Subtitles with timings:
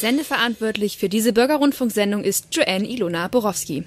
[0.00, 3.84] Sendeverantwortlich für diese Bürgerrundfunksendung ist Joanne Ilona Borowski.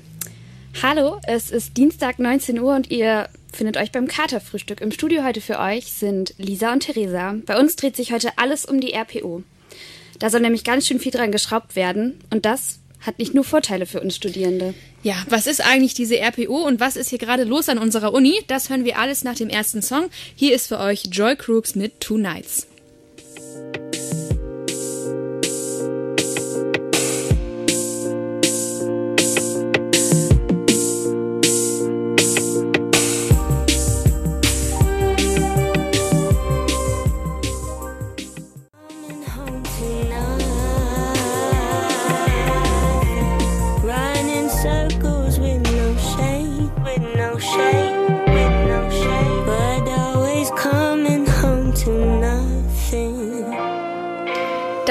[0.83, 4.79] Hallo, es ist Dienstag 19 Uhr und ihr findet euch beim Katerfrühstück.
[4.79, 7.33] Im Studio heute für euch sind Lisa und Theresa.
[7.47, 9.41] Bei uns dreht sich heute alles um die RPO.
[10.19, 13.87] Da soll nämlich ganz schön viel dran geschraubt werden und das hat nicht nur Vorteile
[13.87, 14.75] für uns Studierende.
[15.01, 18.39] Ja, was ist eigentlich diese RPO und was ist hier gerade los an unserer Uni?
[18.45, 20.11] Das hören wir alles nach dem ersten Song.
[20.35, 22.67] Hier ist für euch Joy Crooks mit Two Nights.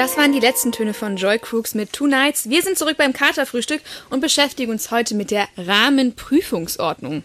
[0.03, 2.49] Das waren die letzten Töne von Joy Crooks mit Two Nights.
[2.49, 3.79] Wir sind zurück beim Katerfrühstück
[4.09, 7.23] und beschäftigen uns heute mit der Rahmenprüfungsordnung.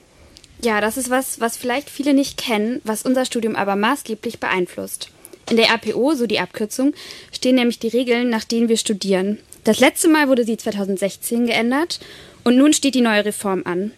[0.62, 5.08] Ja, das ist was, was vielleicht viele nicht kennen, was unser Studium aber maßgeblich beeinflusst.
[5.50, 6.94] In der RPO, so die Abkürzung,
[7.32, 9.40] stehen nämlich die Regeln, nach denen wir studieren.
[9.64, 11.98] Das letzte Mal wurde sie 2016 geändert
[12.44, 13.90] und nun steht die neue Reform an.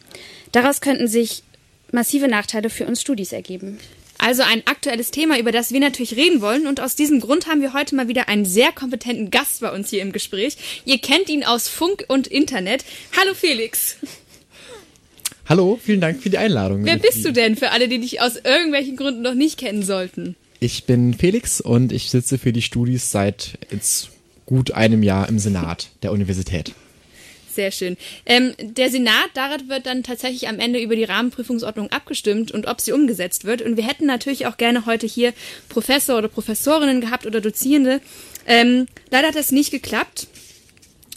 [0.53, 1.43] Daraus könnten sich
[1.93, 3.79] massive Nachteile für uns Studis ergeben.
[4.23, 6.67] Also ein aktuelles Thema, über das wir natürlich reden wollen.
[6.67, 9.89] Und aus diesem Grund haben wir heute mal wieder einen sehr kompetenten Gast bei uns
[9.89, 10.57] hier im Gespräch.
[10.85, 12.85] Ihr kennt ihn aus Funk und Internet.
[13.19, 13.97] Hallo Felix.
[15.49, 16.85] Hallo, vielen Dank für die Einladung.
[16.85, 20.37] Wer bist du denn für alle, die dich aus irgendwelchen Gründen noch nicht kennen sollten?
[20.61, 24.11] Ich bin Felix und ich sitze für die Studis seit jetzt
[24.45, 26.75] gut einem Jahr im Senat der Universität.
[27.53, 27.97] Sehr schön.
[28.27, 32.81] Ähm, der Senat, daran wird dann tatsächlich am Ende über die Rahmenprüfungsordnung abgestimmt und ob
[32.81, 33.63] sie umgesetzt wird.
[33.63, 35.33] Und wir hätten natürlich auch gerne heute hier
[35.69, 38.01] Professor oder Professorinnen gehabt oder Dozierende.
[38.47, 40.29] Ähm, leider hat das nicht geklappt.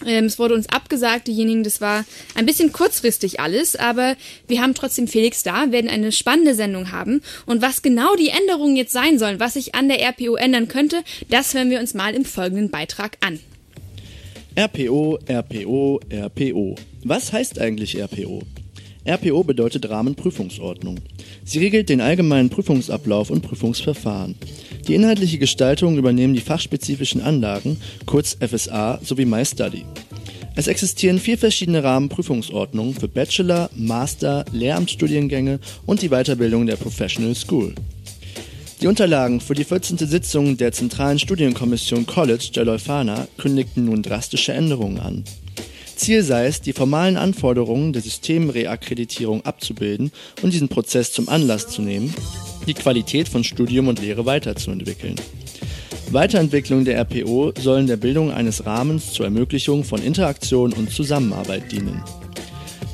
[0.05, 4.15] Ähm, es wurde uns abgesagt, diejenigen, das war ein bisschen kurzfristig alles, aber
[4.47, 7.21] wir haben trotzdem Felix da, werden eine spannende Sendung haben.
[7.45, 11.03] Und was genau die Änderungen jetzt sein sollen, was sich an der RPO ändern könnte,
[11.29, 13.39] das hören wir uns mal im folgenden Beitrag an.
[14.55, 16.75] RPO, RPO, RPO.
[17.03, 18.43] Was heißt eigentlich RPO?
[19.03, 20.99] RPO bedeutet Rahmenprüfungsordnung.
[21.43, 24.35] Sie regelt den allgemeinen Prüfungsablauf und Prüfungsverfahren.
[24.87, 29.85] Die inhaltliche Gestaltung übernehmen die fachspezifischen Anlagen, kurz FSA, sowie MyStudy.
[30.55, 37.73] Es existieren vier verschiedene Rahmenprüfungsordnungen für Bachelor, Master, Lehramtsstudiengänge und die Weiterbildung der Professional School.
[38.83, 39.97] Die Unterlagen für die 14.
[39.99, 45.23] Sitzung der Zentralen Studienkommission College der Leuphana kündigten nun drastische Änderungen an.
[45.95, 50.11] Ziel sei es, die formalen Anforderungen der Systemreakkreditierung abzubilden
[50.41, 52.13] und diesen Prozess zum Anlass zu nehmen,
[52.67, 55.15] die Qualität von Studium und Lehre weiterzuentwickeln.
[56.11, 62.03] Weiterentwicklung der RPO sollen der Bildung eines Rahmens zur Ermöglichung von Interaktion und Zusammenarbeit dienen.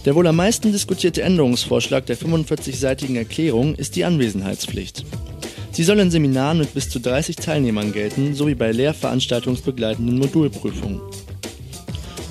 [0.05, 5.03] Der wohl am meisten diskutierte Änderungsvorschlag der 45-seitigen Erklärung ist die Anwesenheitspflicht.
[5.79, 10.99] Sie soll in Seminaren mit bis zu 30 Teilnehmern gelten, sowie bei lehrveranstaltungsbegleitenden Modulprüfungen.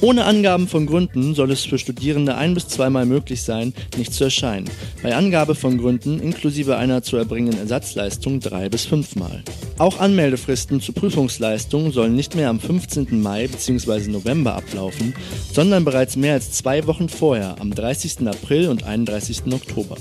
[0.03, 4.25] Ohne Angaben von Gründen soll es für Studierende ein bis zweimal möglich sein, nicht zu
[4.25, 4.69] erscheinen.
[5.03, 9.43] Bei Angabe von Gründen inklusive einer zu erbringenden Ersatzleistung drei bis fünfmal.
[9.79, 13.19] Auch Anmeldefristen zu Prüfungsleistungen sollen nicht mehr am 15.
[13.23, 14.11] Mai bzw.
[14.11, 15.15] November ablaufen,
[15.55, 18.29] sondern bereits mehr als zwei Wochen vorher, am 30.
[18.29, 19.45] April und 31.
[19.51, 19.97] Oktober.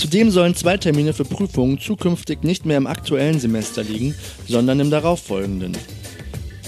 [0.00, 4.14] Zudem sollen zwei Termine für Prüfungen zukünftig nicht mehr im aktuellen Semester liegen,
[4.48, 5.76] sondern im darauffolgenden.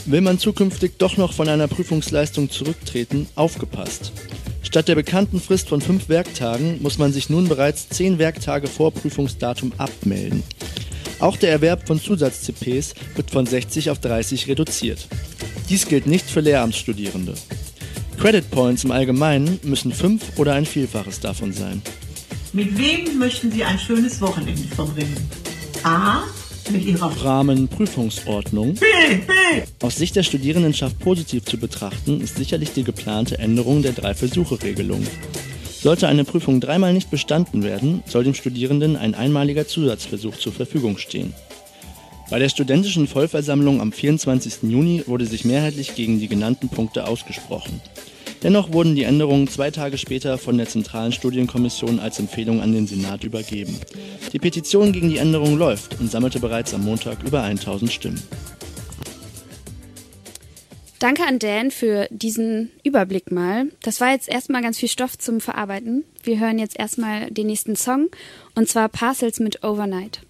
[0.05, 4.13] Will man zukünftig doch noch von einer Prüfungsleistung zurücktreten, aufgepasst.
[4.63, 8.93] Statt der bekannten Frist von fünf Werktagen muss man sich nun bereits zehn Werktage vor
[8.93, 10.43] Prüfungsdatum abmelden.
[11.19, 15.09] Auch der Erwerb von Zusatz-CPs wird von 60 auf 30 reduziert.
[15.71, 17.33] Dies gilt nicht für Lehramtsstudierende.
[18.21, 21.81] Credit Points im Allgemeinen müssen fünf oder ein Vielfaches davon sein.
[22.55, 25.17] Mit wem möchten Sie ein schönes Wochenende verbringen?
[25.85, 26.25] A.
[26.71, 28.75] Mit Ihrer Rahmenprüfungsordnung.
[28.75, 28.87] B.
[29.27, 29.63] B.
[29.81, 35.07] Aus Sicht der Studierendenschaft positiv zu betrachten, ist sicherlich die geplante Änderung der Drei-Versuche-Regelung.
[35.81, 40.99] Sollte eine Prüfung dreimal nicht bestanden werden, soll dem Studierenden ein einmaliger Zusatzversuch zur Verfügung
[40.99, 41.33] stehen.
[42.29, 44.65] Bei der studentischen Vollversammlung am 24.
[44.65, 47.81] Juni wurde sich mehrheitlich gegen die genannten Punkte ausgesprochen.
[48.43, 52.87] Dennoch wurden die Änderungen zwei Tage später von der Zentralen Studienkommission als Empfehlung an den
[52.89, 53.79] Senat übergeben.
[54.33, 58.23] Die Petition gegen die Änderung läuft und sammelte bereits am Montag über 1000 Stimmen.
[60.99, 63.67] Danke an Dan für diesen Überblick mal.
[63.83, 66.05] Das war jetzt erstmal ganz viel Stoff zum Verarbeiten.
[66.23, 68.09] Wir hören jetzt erstmal den nächsten Song
[68.55, 70.21] und zwar Parcels mit Overnight.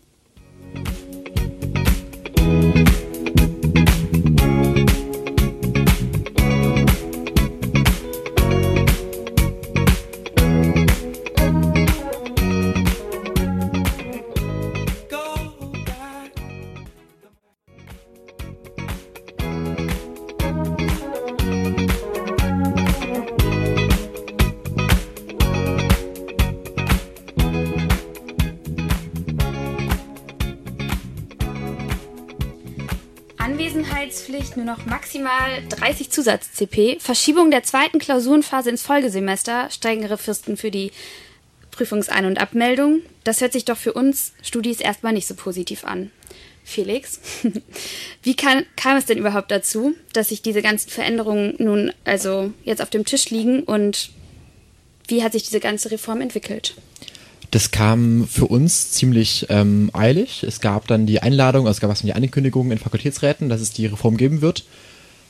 [34.52, 40.70] Anwesenheitspflicht nur noch maximal 30 Zusatz-CP, Verschiebung der zweiten Klausurenphase ins Folgesemester, strengere Fristen für
[40.70, 40.92] die
[41.70, 43.00] Prüfungsein- und Abmeldung.
[43.24, 46.10] Das hört sich doch für uns Studis erstmal nicht so positiv an.
[46.64, 47.20] Felix,
[48.22, 52.80] wie kann, kam es denn überhaupt dazu, dass sich diese ganzen Veränderungen nun also jetzt
[52.82, 54.10] auf dem Tisch liegen und
[55.08, 56.74] wie hat sich diese ganze Reform entwickelt?
[57.52, 60.42] Das kam für uns ziemlich ähm, eilig.
[60.42, 63.72] Es gab dann die Einladung, also es gab erstmal die Ankündigung in Fakultätsräten, dass es
[63.72, 64.64] die Reform geben wird.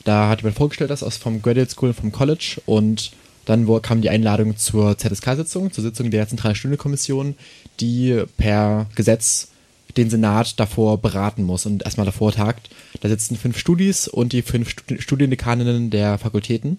[0.05, 3.11] Da hat jemand vorgestellt, das aus vom Graduate School und vom College und
[3.45, 7.35] dann kam die Einladung zur ZSK-Sitzung, zur Sitzung der Zentralen Studienkommission,
[7.81, 9.49] die per Gesetz
[9.97, 12.71] den Senat davor beraten muss und erstmal davor tagt.
[13.01, 16.79] Da sitzen fünf Studis und die fünf Studi Studiendekaninnen der Fakultäten.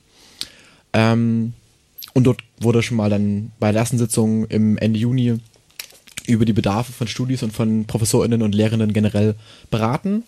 [0.93, 1.51] Ähm,
[2.13, 5.39] und dort wurde schon mal dann bei der ersten Sitzung im Ende Juni
[6.27, 9.35] über die Bedarfe von Studis und von ProfessorInnen und Lehrenden generell
[9.69, 10.23] beraten,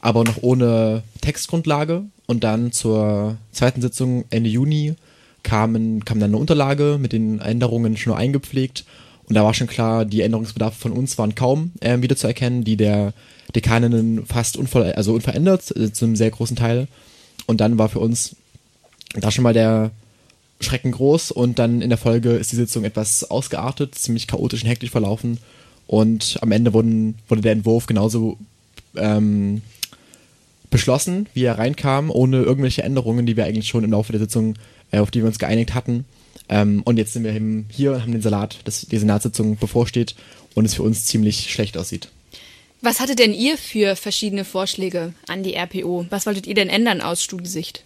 [0.00, 2.04] aber noch ohne Textgrundlage.
[2.26, 4.94] Und dann zur zweiten Sitzung Ende Juni
[5.42, 8.84] kamen, kam dann eine Unterlage mit den Änderungen schon nur eingepflegt.
[9.28, 13.14] Und da war schon klar, die Änderungsbedarfe von uns waren kaum äh, wiederzuerkennen, die der
[13.54, 16.88] Dekaninnen fast unver also unverändert, äh, zu einem sehr großen Teil.
[17.46, 18.36] Und dann war für uns
[19.14, 19.90] da schon mal der
[20.60, 24.68] Schrecken groß und dann in der Folge ist die Sitzung etwas ausgeartet, ziemlich chaotisch und
[24.68, 25.38] hektisch verlaufen
[25.86, 28.38] und am Ende wurden, wurde der Entwurf genauso
[28.96, 29.62] ähm,
[30.70, 34.54] beschlossen, wie er reinkam, ohne irgendwelche Änderungen, die wir eigentlich schon im Laufe der Sitzung,
[34.90, 36.04] äh, auf die wir uns geeinigt hatten.
[36.48, 37.32] Ähm, und jetzt sind wir
[37.70, 40.14] hier und haben den Salat, dass die Senatssitzung bevorsteht
[40.54, 42.10] und es für uns ziemlich schlecht aussieht.
[42.80, 46.06] Was hattet denn ihr für verschiedene Vorschläge an die RPO?
[46.10, 47.82] Was wolltet ihr denn ändern aus Studiesicht?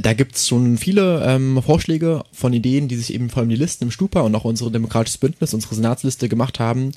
[0.00, 3.84] Da gibt's schon viele ähm, Vorschläge von Ideen, die sich eben vor allem die Listen
[3.84, 6.92] im Stupa und auch unsere Demokratisches Bündnis, unsere Senatsliste gemacht haben.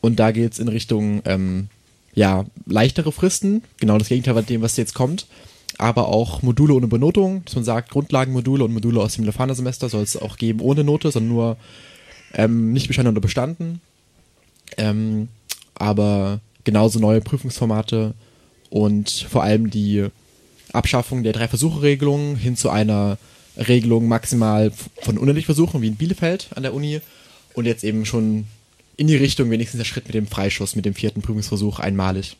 [0.00, 1.68] Und da geht's in Richtung ähm,
[2.14, 5.26] ja, leichtere Fristen, genau das Gegenteil von dem, was jetzt kommt.
[5.78, 10.02] Aber auch Module ohne Benotung, dass man sagt, Grundlagenmodule und Module aus dem Lefana-Semester soll
[10.02, 11.56] es auch geben ohne Note, sondern nur
[12.34, 13.80] ähm, nicht bestanden oder bestanden.
[14.76, 15.28] Ähm,
[15.74, 18.14] aber genauso neue Prüfungsformate
[18.70, 20.08] und vor allem die
[20.72, 23.18] Abschaffung der Drei-Versuche-Regelung hin zu einer
[23.56, 27.00] Regelung maximal von unendlich Versuchen wie in Bielefeld an der Uni
[27.54, 28.46] und jetzt eben schon
[28.96, 32.36] in die Richtung wenigstens der Schritt mit dem Freischuss, mit dem vierten Prüfungsversuch einmalig.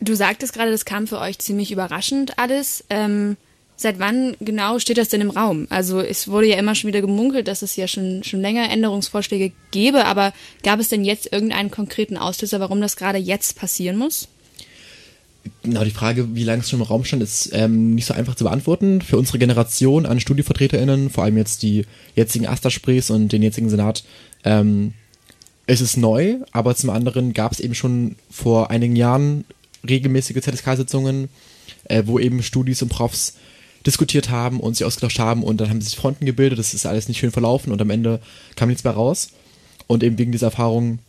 [0.00, 2.84] Du sagtest gerade, das kam für euch ziemlich überraschend alles.
[2.90, 3.36] Ähm,
[3.76, 5.66] seit wann genau steht das denn im Raum?
[5.70, 9.52] Also es wurde ja immer schon wieder gemunkelt, dass es ja schon, schon länger Änderungsvorschläge
[9.70, 14.28] gäbe, aber gab es denn jetzt irgendeinen konkreten Auslöser, warum das gerade jetzt passieren muss?
[15.62, 18.34] Genau, die Frage, wie lange es schon im Raum stand, ist ähm, nicht so einfach
[18.34, 19.00] zu beantworten.
[19.00, 24.04] Für unsere Generation an StudievertreterInnen, vor allem jetzt die jetzigen Asta-Sprays und den jetzigen Senat,
[24.44, 24.94] ähm,
[25.66, 29.44] ist es neu, aber zum anderen gab es eben schon vor einigen Jahren
[29.88, 31.28] regelmäßige ZSK-Sitzungen,
[31.84, 33.34] äh, wo eben Studis und Profs
[33.86, 37.08] diskutiert haben und sich ausgetauscht haben und dann haben sich Fronten gebildet, das ist alles
[37.08, 38.20] nicht schön verlaufen und am Ende
[38.56, 39.28] kam nichts mehr raus.
[39.86, 41.00] Und eben wegen dieser Erfahrung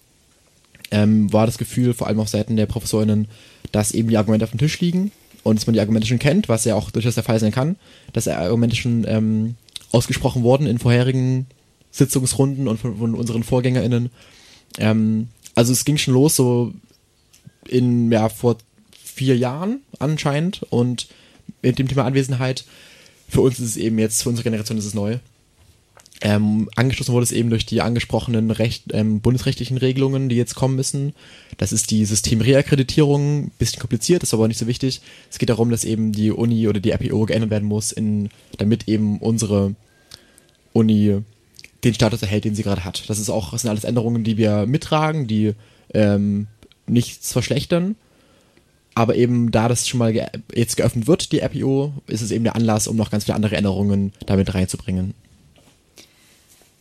[0.95, 3.27] ähm, war das Gefühl, vor allem auf Seiten der ProfessorInnen,
[3.73, 5.11] dass eben die Argumente auf dem Tisch liegen
[5.43, 7.75] und dass man die Argumente schon kennt, was ja auch durchaus der Fall sein kann,
[8.13, 9.55] dass Argumente schon ähm,
[9.91, 11.47] ausgesprochen wurden in vorherigen
[11.91, 14.09] Sitzungsrunden und von, von unseren VorgängerInnen.
[14.77, 16.73] Ähm, also es ging schon los, so
[17.67, 18.57] in, ja, vor
[18.91, 21.07] vier Jahren anscheinend und
[21.61, 22.63] mit dem Thema Anwesenheit.
[23.27, 25.17] Für uns ist es eben jetzt, für unsere Generation ist es neu.
[26.21, 30.75] Ähm, angestoßen wurde es eben durch die angesprochenen Recht, ähm, bundesrechtlichen Regelungen, die jetzt kommen
[30.75, 31.13] müssen.
[31.57, 35.01] Das ist die Systemreakkreditierung, bisschen kompliziert, ist aber nicht so wichtig.
[35.29, 38.87] Es geht darum, dass eben die Uni oder die RPO geändert werden muss, in, damit
[38.87, 39.75] eben unsere
[40.71, 41.21] Uni
[41.83, 43.09] den Status erhält, den sie gerade hat.
[43.09, 45.53] Das ist auch, das sind alles Änderungen, die wir mittragen, die
[45.93, 46.47] ähm,
[46.87, 47.95] nichts verschlechtern.
[48.95, 52.45] Aber eben da das schon mal ge jetzt geöffnet wird, die RPO, ist es eben
[52.45, 55.13] der Anlass, um noch ganz viele andere Änderungen damit reinzubringen.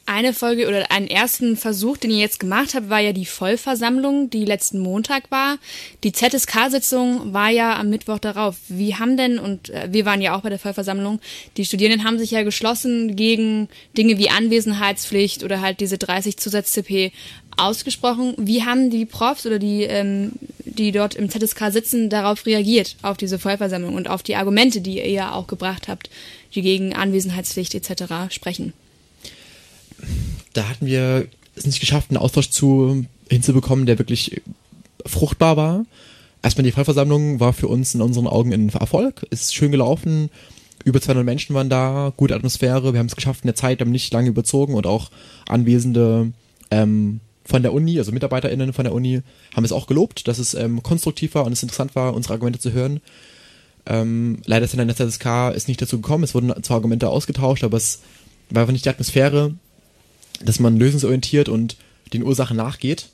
[0.07, 4.29] Eine Folge oder einen ersten Versuch, den ihr jetzt gemacht habt, war ja die Vollversammlung,
[4.29, 5.57] die letzten Montag war.
[6.03, 8.57] Die ZSK-Sitzung war ja am Mittwoch darauf.
[8.69, 11.21] Wie haben denn, und äh, wir waren ja auch bei der Vollversammlung,
[11.57, 17.11] die Studierenden haben sich ja geschlossen gegen Dinge wie Anwesenheitspflicht oder halt diese 30 Zusatz-CP
[17.57, 18.35] ausgesprochen.
[18.37, 20.33] Wie haben die Profs oder die, ähm,
[20.67, 24.99] die dort im ZSK sitzen, darauf reagiert, auf diese Vollversammlung und auf die Argumente, die
[24.99, 26.11] ihr ja auch gebracht habt,
[26.55, 28.29] die gegen Anwesenheitspflicht etc.
[28.29, 28.75] sprechen?
[30.55, 34.41] Da hatten wir es nicht geschafft, einen Austausch zu hinzubekommen, der wirklich
[35.07, 35.85] fruchtbar war.
[36.43, 40.31] Erstmal die Vollversammlung war für uns in unseren Augen ein Erfolg, ist schön gelaufen.
[40.85, 42.93] Über 200 Menschen waren da, gute Atmosphäre.
[42.93, 45.11] Wir haben es geschafft in der Zeit, haben nicht lange überzogen und auch
[45.49, 46.33] Anwesende
[46.71, 49.23] ähm, von der Uni, also MitarbeiterInnen von der Uni,
[49.55, 52.59] haben es auch gelobt, dass es ähm, konstruktiv war und es interessant war, unsere Argumente
[52.59, 53.01] zu hören.
[53.87, 56.25] Ähm, leider ist in der ZSK ist nicht dazu gekommen.
[56.25, 58.01] Es wurden zwar Argumente ausgetauscht, aber es
[58.51, 59.55] war einfach nicht die Atmosphäre,
[60.43, 61.76] dass man lösungsorientiert und
[62.12, 63.09] den Ursachen nachgeht,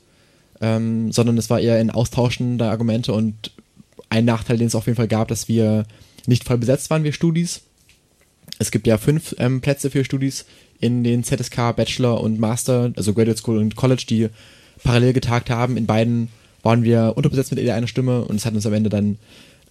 [0.59, 3.51] ähm, sondern es war eher ein Austauschen der Argumente und
[4.09, 5.85] ein Nachteil, den es auf jeden Fall gab, dass wir
[6.27, 7.61] nicht voll besetzt waren, wir Studis.
[8.59, 10.45] Es gibt ja fünf ähm, Plätze für Studis
[10.79, 14.29] in den ZSK Bachelor und Master, also Graduate School und College, die
[14.83, 15.77] parallel getagt haben.
[15.77, 16.29] In beiden
[16.63, 19.17] waren wir unterbesetzt mit jeder einer Stimme und es hat uns am Ende dann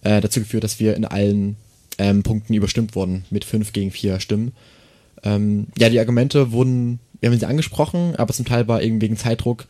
[0.03, 1.55] äh, dazu geführt, dass wir in allen
[1.97, 4.53] ähm, Punkten überstimmt wurden mit fünf gegen vier Stimmen.
[5.23, 9.15] Ähm, ja, die Argumente wurden wir haben sie angesprochen, aber zum Teil war eben wegen
[9.15, 9.65] Zeitdruck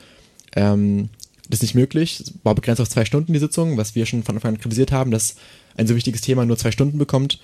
[0.56, 1.10] ähm,
[1.50, 2.22] das nicht möglich.
[2.22, 4.92] Es war begrenzt auf zwei Stunden die Sitzung, was wir schon von Anfang an kritisiert
[4.92, 5.36] haben, dass
[5.76, 7.40] ein so wichtiges Thema nur zwei Stunden bekommt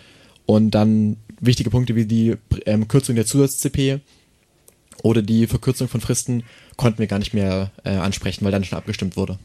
[0.45, 2.35] und dann wichtige Punkte wie die
[2.65, 3.99] ähm, Kürzung der Zusatz-CP
[5.03, 6.43] oder die Verkürzung von Fristen
[6.77, 9.37] konnten wir gar nicht mehr äh, ansprechen, weil dann schon abgestimmt wurde.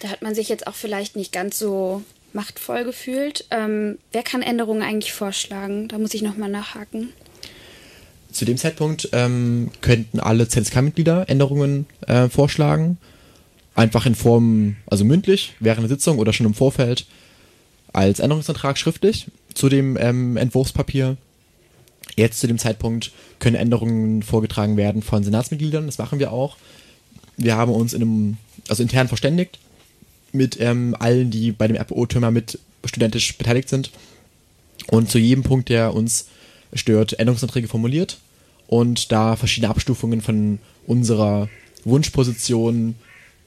[0.00, 2.02] Da hat man sich jetzt auch vielleicht nicht ganz so
[2.34, 3.46] machtvoll gefühlt.
[3.50, 5.88] Ähm, wer kann Änderungen eigentlich vorschlagen?
[5.88, 7.12] Da muss ich nochmal nachhaken.
[8.34, 12.98] Zu dem Zeitpunkt ähm, könnten alle ZSK-Mitglieder Änderungen äh, vorschlagen.
[13.76, 17.06] Einfach in Form, also mündlich, während der Sitzung oder schon im Vorfeld
[17.92, 21.16] als Änderungsantrag schriftlich zu dem ähm, Entwurfspapier.
[22.16, 26.56] Jetzt zu dem Zeitpunkt können Änderungen vorgetragen werden von Senatsmitgliedern, das machen wir auch.
[27.36, 28.36] Wir haben uns in einem,
[28.68, 29.60] also intern verständigt
[30.32, 33.92] mit ähm, allen, die bei dem RPO-Thema mit studentisch beteiligt sind.
[34.88, 36.26] Und zu jedem Punkt, der uns
[36.74, 38.18] stört, Änderungsanträge formuliert
[38.66, 41.48] und da verschiedene Abstufungen von unserer
[41.84, 42.94] Wunschposition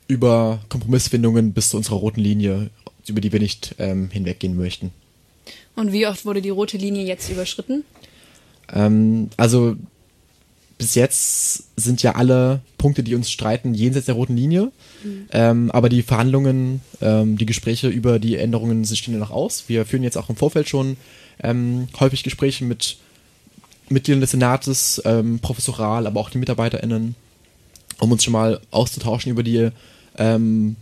[0.07, 2.69] über Kompromissfindungen bis zu unserer roten Linie,
[3.07, 4.91] über die wir nicht ähm, hinweggehen möchten.
[5.75, 7.83] Und wie oft wurde die rote Linie jetzt überschritten?
[8.73, 9.75] Ähm, also
[10.77, 14.71] bis jetzt sind ja alle Punkte, die uns streiten, jenseits der roten Linie.
[15.03, 15.27] Mhm.
[15.31, 19.65] Ähm, aber die Verhandlungen, ähm, die Gespräche über die Änderungen stehen ja noch aus.
[19.67, 20.97] Wir führen jetzt auch im Vorfeld schon
[21.41, 22.97] ähm, häufig Gespräche mit
[23.89, 27.15] Mitgliedern des Senates, ähm, professoral, aber auch die MitarbeiterInnen,
[27.99, 29.69] um uns schon mal auszutauschen über die,
[30.17, 30.75] ähm,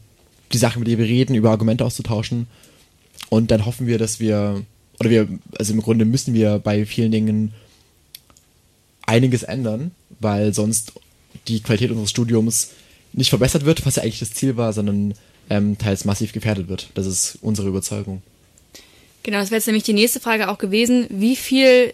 [0.52, 2.48] die Sachen, über die wir reden, über Argumente auszutauschen.
[3.30, 4.64] Und dann hoffen wir, dass wir,
[5.00, 7.54] oder wir, also im Grunde müssen wir bei vielen Dingen
[9.06, 10.94] einiges ändern, weil sonst
[11.48, 12.72] die Qualität unseres Studiums
[13.14, 15.14] nicht verbessert wird, was ja eigentlich das Ziel war, sondern
[15.50, 16.90] ähm, teils massiv gefährdet wird.
[16.96, 18.22] Das ist unsere Überzeugung.
[19.24, 21.08] Genau, das wäre jetzt nämlich die nächste Frage auch gewesen.
[21.10, 21.94] Wie viel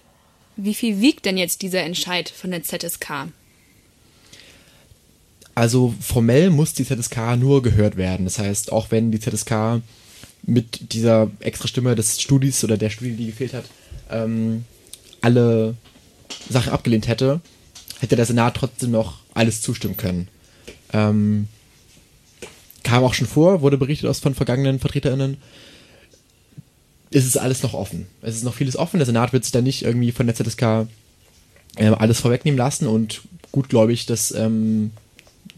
[0.56, 3.28] wie viel wiegt denn jetzt dieser Entscheid von der ZSK?
[5.56, 8.26] Also formell muss die ZSK nur gehört werden.
[8.26, 9.82] Das heißt, auch wenn die ZSK
[10.44, 13.66] mit dieser extra Stimme des Studis oder der Studie, die gefehlt hat,
[14.10, 14.66] ähm,
[15.22, 15.76] alle
[16.50, 17.42] Sachen abgelehnt hätte,
[18.00, 20.28] hätte der Senat trotzdem noch alles zustimmen können.
[20.94, 21.48] Ähm,
[22.84, 25.38] kam auch schon vor, wurde berichtet aus von vergangenen VertreterInnen,
[27.12, 28.08] ist es alles noch offen.
[28.22, 28.98] Es ist noch vieles offen.
[28.98, 30.88] Der Senat wird sich da nicht irgendwie von der ZSK
[31.76, 34.92] äh, alles vorwegnehmen lassen und gutgläubig das ähm,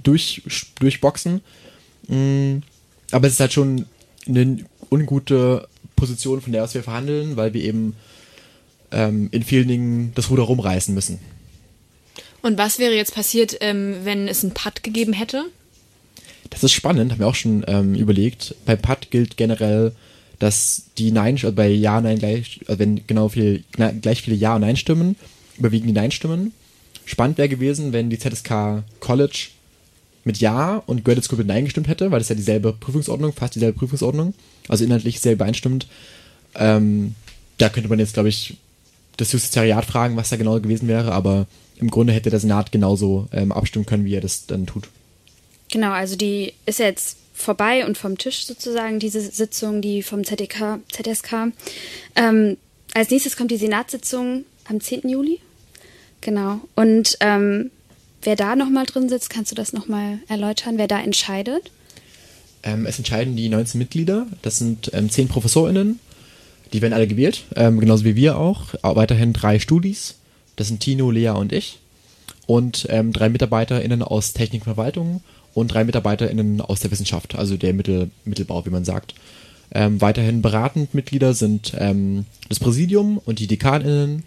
[0.01, 0.41] durch,
[0.79, 1.41] durchboxen.
[2.07, 2.57] Mm,
[3.11, 3.85] aber es ist halt schon
[4.27, 7.95] eine ungute Position, von der aus wir verhandeln, weil wir eben
[8.91, 11.19] ähm, in vielen Dingen das Ruder rumreißen müssen.
[12.41, 15.45] Und was wäre jetzt passiert, ähm, wenn es einen Putt gegeben hätte?
[16.49, 18.55] Das ist spannend, haben wir auch schon ähm, überlegt.
[18.65, 19.93] Beim Putt gilt generell
[20.39, 23.63] dass die Nein, also bei Ja, Nein gleich, also wenn genau viel,
[24.01, 25.15] gleich viele Ja und Nein Stimmen,
[25.57, 26.53] überwiegen die Nein-Stimmen.
[27.05, 29.49] Spannend wäre gewesen, wenn die ZSK College
[30.23, 33.55] mit Ja und Graduate School mit Nein gestimmt hätte, weil das ja dieselbe Prüfungsordnung, fast
[33.55, 34.33] dieselbe Prüfungsordnung,
[34.69, 35.87] also inhaltlich sehr übereinstimmt.
[36.55, 37.15] Ähm,
[37.57, 38.55] da könnte man jetzt, glaube ich,
[39.17, 41.45] das Justizariat fragen, was da genau gewesen wäre, aber
[41.77, 44.87] im Grunde hätte der Senat genauso ähm, abstimmen können, wie er das dann tut.
[45.71, 50.79] Genau, also die ist jetzt vorbei und vom Tisch sozusagen, diese Sitzung, die vom ZDK,
[50.91, 51.51] ZSK.
[52.15, 52.57] Ähm,
[52.93, 55.09] als nächstes kommt die Senatssitzung am 10.
[55.09, 55.39] Juli.
[56.21, 56.61] Genau.
[56.75, 57.71] Und ähm,
[58.21, 61.71] wer da nochmal drin sitzt, kannst du das nochmal erläutern, wer da entscheidet?
[62.61, 64.27] Ähm, es entscheiden die 19 Mitglieder.
[64.41, 65.99] Das sind ähm, 10 ProfessorInnen.
[66.71, 68.73] Die werden alle gewählt, ähm, genauso wie wir auch.
[68.81, 68.95] auch.
[68.95, 70.15] Weiterhin drei Studis.
[70.55, 71.79] Das sind Tino, Lea und ich.
[72.45, 75.21] Und ähm, drei MitarbeiterInnen aus Technik und Verwaltung
[75.53, 79.13] und drei MitarbeiterInnen aus der Wissenschaft, also der Mittel, Mittelbau, wie man sagt.
[79.73, 84.23] Ähm, weiterhin beratend Mitglieder sind ähm, das Präsidium und die DekanInnen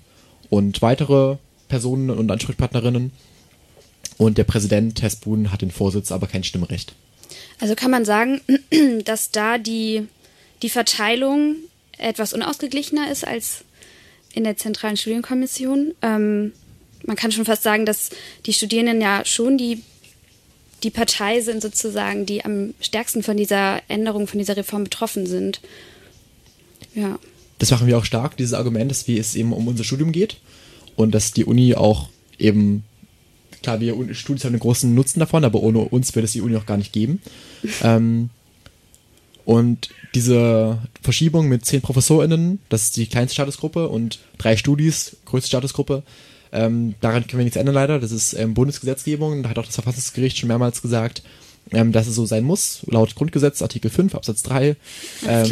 [0.51, 1.37] und weitere
[1.69, 3.13] Personen und Ansprechpartnerinnen.
[4.19, 6.95] Und der Präsident Tess Boone hat den Vorsitz, aber kein Stimmrecht.
[7.61, 8.41] Also kann man sagen,
[9.05, 10.07] dass da die,
[10.63, 11.57] die Verteilung
[11.99, 13.65] etwas unausgeglichener ist als
[14.33, 15.95] in der zentralen Studienkommission.
[16.03, 16.53] Ähm,
[17.05, 18.11] man kann schon fast sagen, dass
[18.45, 19.83] die Studierenden ja schon die,
[20.83, 25.61] die Partei sind, sozusagen, die am stärksten von dieser Änderung, von dieser Reform betroffen sind.
[26.95, 27.19] Ja.
[27.59, 30.37] Das machen wir auch stark, dieses Argument, dass wie es eben um unser Studium geht
[30.95, 32.85] und dass die Uni auch eben
[33.63, 36.57] klar, wir Studis haben einen großen Nutzen davon, aber ohne uns würde es die Uni
[36.57, 37.21] auch gar nicht geben.
[37.83, 38.31] ähm,
[39.45, 45.49] und diese Verschiebung mit zehn ProfessorInnen, das ist die kleinste Statusgruppe und drei Studis, größte
[45.49, 46.03] Statusgruppe,
[46.53, 47.99] ähm, daran können wir nichts ändern leider.
[47.99, 51.23] Das ist ähm, Bundesgesetzgebung, da hat auch das Verfassungsgericht schon mehrmals gesagt,
[51.73, 54.77] ähm, dass es so sein muss, laut Grundgesetz, Artikel 5, Absatz 3,
[55.27, 55.47] ähm,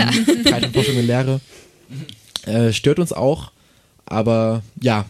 [0.44, 1.40] Freiheit und Forschung in Lehre.
[2.46, 3.50] Äh, stört uns auch,
[4.06, 5.06] aber ja,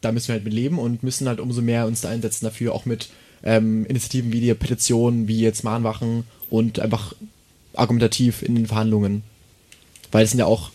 [0.00, 2.74] da müssen wir halt mit leben und müssen halt umso mehr uns da einsetzen dafür,
[2.74, 3.08] auch mit
[3.42, 7.14] ähm, Initiativen wie die Petitionen, wie jetzt Mahnwachen und einfach
[7.74, 9.22] argumentativ in den Verhandlungen.
[10.12, 10.70] Weil es sind ja auch,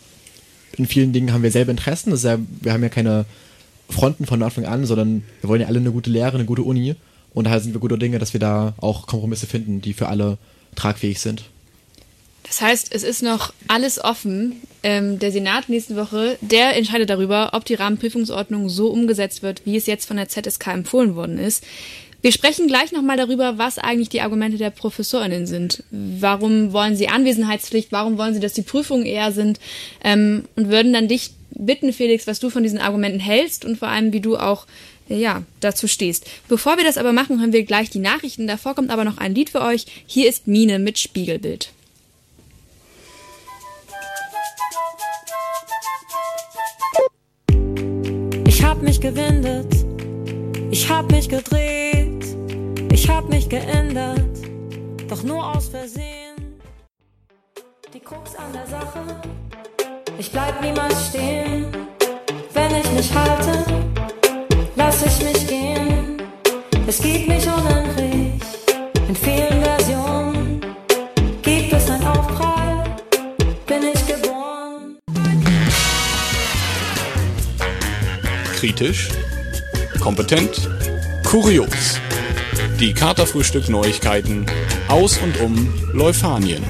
[0.77, 3.25] in vielen Dingen haben wir selber Interessen, das ist ja, wir haben ja keine
[3.91, 6.95] Fronten von Anfang an, sondern wir wollen ja alle eine gute Lehre, eine gute Uni
[7.33, 10.37] und daher sind wir guter Dinge, dass wir da auch Kompromisse finden, die für alle
[10.75, 11.43] tragfähig sind.
[12.43, 14.57] Das heißt, es ist noch alles offen.
[14.83, 19.77] Ähm, der Senat nächste Woche, der entscheidet darüber, ob die Rahmenprüfungsordnung so umgesetzt wird, wie
[19.77, 21.63] es jetzt von der ZSK empfohlen worden ist.
[22.21, 25.83] Wir sprechen gleich nochmal darüber, was eigentlich die Argumente der ProfessorInnen sind.
[25.89, 27.91] Warum wollen sie Anwesenheitspflicht?
[27.91, 29.59] Warum wollen sie, dass die Prüfungen eher sind?
[30.03, 33.87] Ähm, und würden dann dich bitten, Felix, was du von diesen Argumenten hältst und vor
[33.87, 34.67] allem, wie du auch
[35.09, 36.29] ja, dazu stehst.
[36.47, 38.47] Bevor wir das aber machen, hören wir gleich die Nachrichten.
[38.47, 39.85] Davor kommt aber noch ein Lied für euch.
[40.05, 41.71] Hier ist Mine mit Spiegelbild.
[48.47, 49.73] Ich hab mich gewendet,
[50.71, 51.80] ich hab mich gedreht,
[53.03, 54.37] ich hab mich geändert,
[55.07, 56.37] doch nur aus Versehen.
[57.91, 59.01] Die Krux an der Sache,
[60.19, 61.65] ich bleib niemals stehen,
[62.53, 63.65] wenn ich mich halte,
[64.75, 66.21] lass ich mich gehen.
[66.85, 68.39] Es gibt mich unendlich
[69.07, 70.61] in vielen Versionen.
[71.41, 72.83] Gibt es ein Aufprall,
[73.65, 74.99] bin ich geboren.
[78.57, 79.09] Kritisch,
[79.99, 80.69] kompetent,
[81.23, 81.99] kurios.
[82.81, 84.47] Die Katerfrühstück Neuigkeiten
[84.87, 86.63] aus und um Leufanien.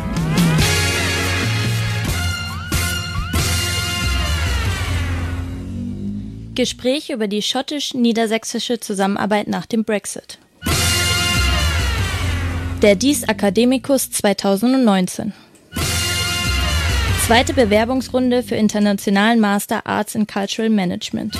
[6.53, 10.37] Gespräch über die schottisch-niedersächsische Zusammenarbeit nach dem Brexit.
[12.81, 15.31] Der Dies Academicus 2019.
[17.25, 21.37] Zweite Bewerbungsrunde für internationalen Master Arts in Cultural Management.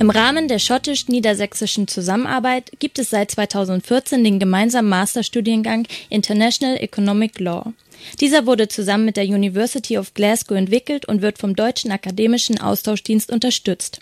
[0.00, 7.72] Im Rahmen der schottisch-niedersächsischen Zusammenarbeit gibt es seit 2014 den gemeinsamen Masterstudiengang International Economic Law.
[8.20, 13.32] Dieser wurde zusammen mit der University of Glasgow entwickelt und wird vom Deutschen Akademischen Austauschdienst
[13.32, 14.00] unterstützt.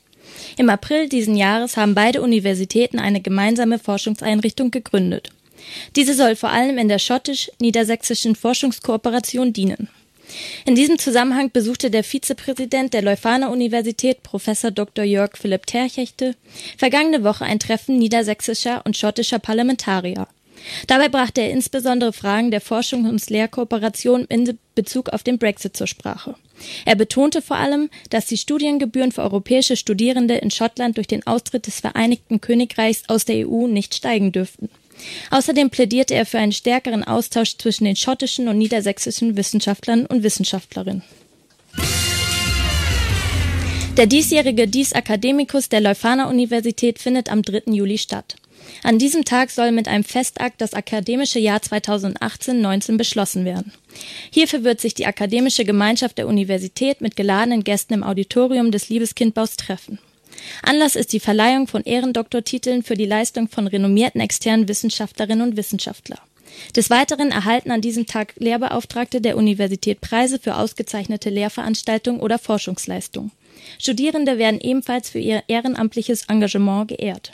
[0.59, 5.31] Im April diesen Jahres haben beide Universitäten eine gemeinsame Forschungseinrichtung gegründet.
[5.97, 9.89] Diese soll vor allem in der schottisch-niedersächsischen Forschungskooperation dienen.
[10.65, 15.05] In diesem Zusammenhang besuchte der Vizepräsident der Leuphana Universität, Professor Dr.
[15.05, 16.35] Jörg Philipp Terchechte,
[16.77, 20.27] vergangene Woche ein Treffen niedersächsischer und schottischer Parlamentarier.
[20.87, 25.87] Dabei brachte er insbesondere Fragen der Forschung und Lehrkooperation in Bezug auf den Brexit zur
[25.87, 26.35] Sprache.
[26.85, 31.67] Er betonte vor allem, dass die Studiengebühren für europäische Studierende in Schottland durch den Austritt
[31.67, 34.71] des Vereinigten Königreichs aus der EU nicht steigen dürften.
[35.31, 41.03] Außerdem plädierte er für einen stärkeren Austausch zwischen den schottischen und niedersächsischen Wissenschaftlern und Wissenschaftlerinnen.
[43.97, 47.73] Der diesjährige Dies Academicus der Leuphana Universität findet am 3.
[47.73, 48.37] Juli statt.
[48.83, 53.73] An diesem Tag soll mit einem Festakt das akademische Jahr 2018-19 beschlossen werden.
[54.31, 59.57] Hierfür wird sich die akademische Gemeinschaft der Universität mit geladenen Gästen im Auditorium des Liebeskindbaus
[59.57, 59.99] treffen.
[60.63, 66.19] Anlass ist die Verleihung von Ehrendoktortiteln für die Leistung von renommierten externen Wissenschaftlerinnen und Wissenschaftler.
[66.75, 73.33] Des Weiteren erhalten an diesem Tag Lehrbeauftragte der Universität Preise für ausgezeichnete Lehrveranstaltungen oder Forschungsleistungen.
[73.79, 77.33] Studierende werden ebenfalls für ihr ehrenamtliches Engagement geehrt.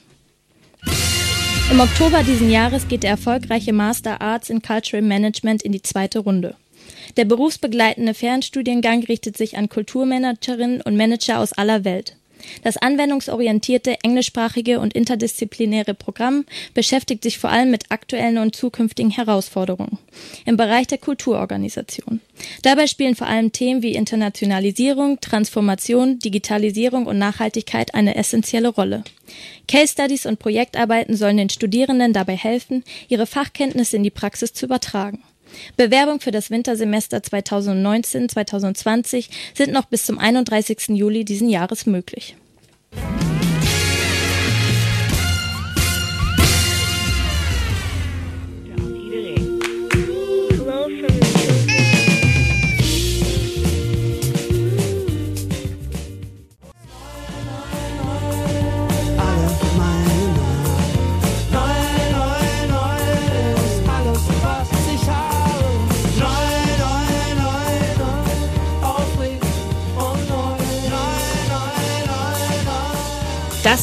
[1.71, 6.19] Im Oktober diesen Jahres geht der erfolgreiche Master Arts in Cultural Management in die zweite
[6.19, 6.55] Runde.
[7.17, 12.17] Der berufsbegleitende Fernstudiengang richtet sich an Kulturmanagerinnen und Manager aus aller Welt.
[12.63, 19.99] Das anwendungsorientierte englischsprachige und interdisziplinäre Programm beschäftigt sich vor allem mit aktuellen und zukünftigen Herausforderungen
[20.45, 22.21] im Bereich der Kulturorganisation.
[22.63, 29.05] Dabei spielen vor allem Themen wie Internationalisierung, Transformation, Digitalisierung und Nachhaltigkeit eine essentielle Rolle.
[29.69, 34.67] Case Studies und Projektarbeiten sollen den Studierenden dabei helfen, ihre Fachkenntnisse in die Praxis zu
[34.67, 35.23] übertragen.
[35.77, 40.89] Bewerbung für das Wintersemester 2019-2020 sind noch bis zum 31.
[40.89, 42.37] Juli diesen Jahres möglich.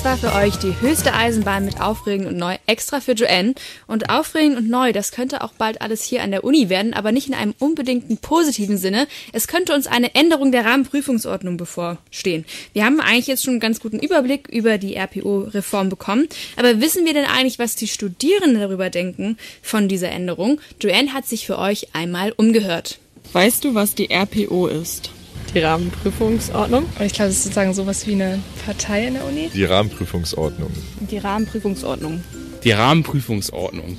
[0.02, 3.54] Das war für euch die höchste Eisenbahn mit Aufregend und Neu extra für Joanne.
[3.86, 7.12] Und Aufregend und Neu, das könnte auch bald alles hier an der Uni werden, aber
[7.12, 9.10] nicht in einem unbedingten positiven Sinne.
[9.34, 12.46] Es könnte uns eine Änderung der Rahmenprüfungsordnung bevorstehen.
[12.72, 16.30] Wir haben eigentlich jetzt schon einen ganz guten Überblick über die RPO-Reform bekommen.
[16.56, 20.62] Aber wissen wir denn eigentlich, was die Studierenden darüber denken von dieser Änderung?
[20.80, 23.00] Joanne hat sich für euch einmal umgehört.
[23.34, 25.12] Weißt du, was die RPO ist?
[25.54, 26.86] Die Rahmenprüfungsordnung.
[26.86, 29.50] Und ich glaube, es ist sozusagen sowas wie eine Partei in der Uni.
[29.54, 30.72] Die Rahmenprüfungsordnung.
[31.10, 32.24] Die Rahmenprüfungsordnung.
[32.64, 33.98] Die Rahmenprüfungsordnung.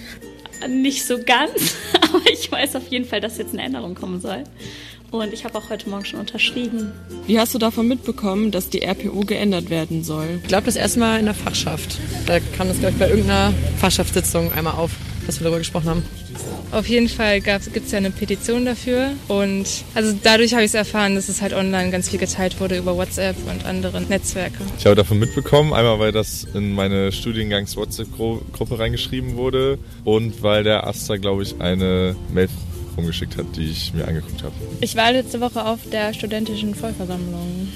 [0.68, 4.44] Nicht so ganz, aber ich weiß auf jeden Fall, dass jetzt eine Änderung kommen soll.
[5.10, 6.92] Und ich habe auch heute Morgen schon unterschrieben.
[7.26, 10.38] Wie hast du davon mitbekommen, dass die RPO geändert werden soll?
[10.42, 11.98] Ich glaube, das erste Mal in der Fachschaft.
[12.26, 14.92] Da kam das, glaube ich, bei irgendeiner Fachschaftssitzung einmal auf,
[15.26, 16.02] dass wir darüber gesprochen haben.
[16.72, 20.74] Auf jeden Fall gibt es ja eine Petition dafür und also dadurch habe ich es
[20.74, 24.58] erfahren, dass es halt online ganz viel geteilt wurde über WhatsApp und andere Netzwerke.
[24.78, 30.86] Ich habe davon mitbekommen, einmal weil das in meine Studiengangs-WhatsApp-Gruppe reingeschrieben wurde und weil der
[30.86, 32.48] Astra, glaube ich, eine Mail
[32.96, 34.54] rumgeschickt hat, die ich mir angeguckt habe.
[34.80, 37.68] Ich war letzte Woche auf der studentischen Vollversammlung.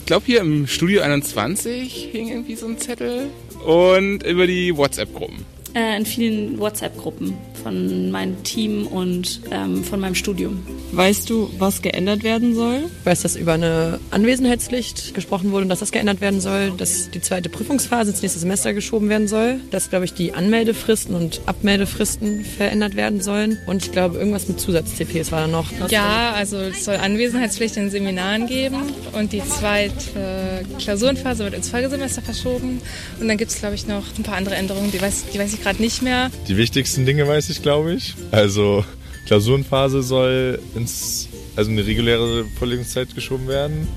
[0.00, 3.28] Ich glaube, hier im Studio 21 hing irgendwie so ein Zettel
[3.64, 5.44] und über die WhatsApp-Gruppen.
[5.74, 10.66] Äh, in vielen WhatsApp-Gruppen von meinem Team und ähm, von meinem Studium.
[10.92, 12.84] Weißt du, was geändert werden soll?
[13.00, 17.10] Ich weiß, dass über eine Anwesenheitspflicht gesprochen wurde und dass das geändert werden soll, dass
[17.10, 21.40] die zweite Prüfungsphase ins nächste Semester geschoben werden soll, dass, glaube ich, die Anmeldefristen und
[21.46, 25.66] Abmeldefristen verändert werden sollen und ich glaube, irgendwas mit Zusatz-CPs war da noch.
[25.88, 32.20] Ja, also es soll Anwesenheitspflicht in Seminaren geben und die zweite Klausurenphase wird ins Folgesemester
[32.20, 32.82] verschoben
[33.20, 35.54] und dann gibt es, glaube ich, noch ein paar andere Änderungen, die weiß, die weiß
[35.54, 36.30] ich gerade nicht mehr.
[36.48, 38.14] Die wichtigsten Dinge weiß ich, glaube ich.
[38.30, 38.84] Also
[39.26, 43.88] Klausurenphase soll ins, also eine reguläre Vorlesungszeit geschoben werden.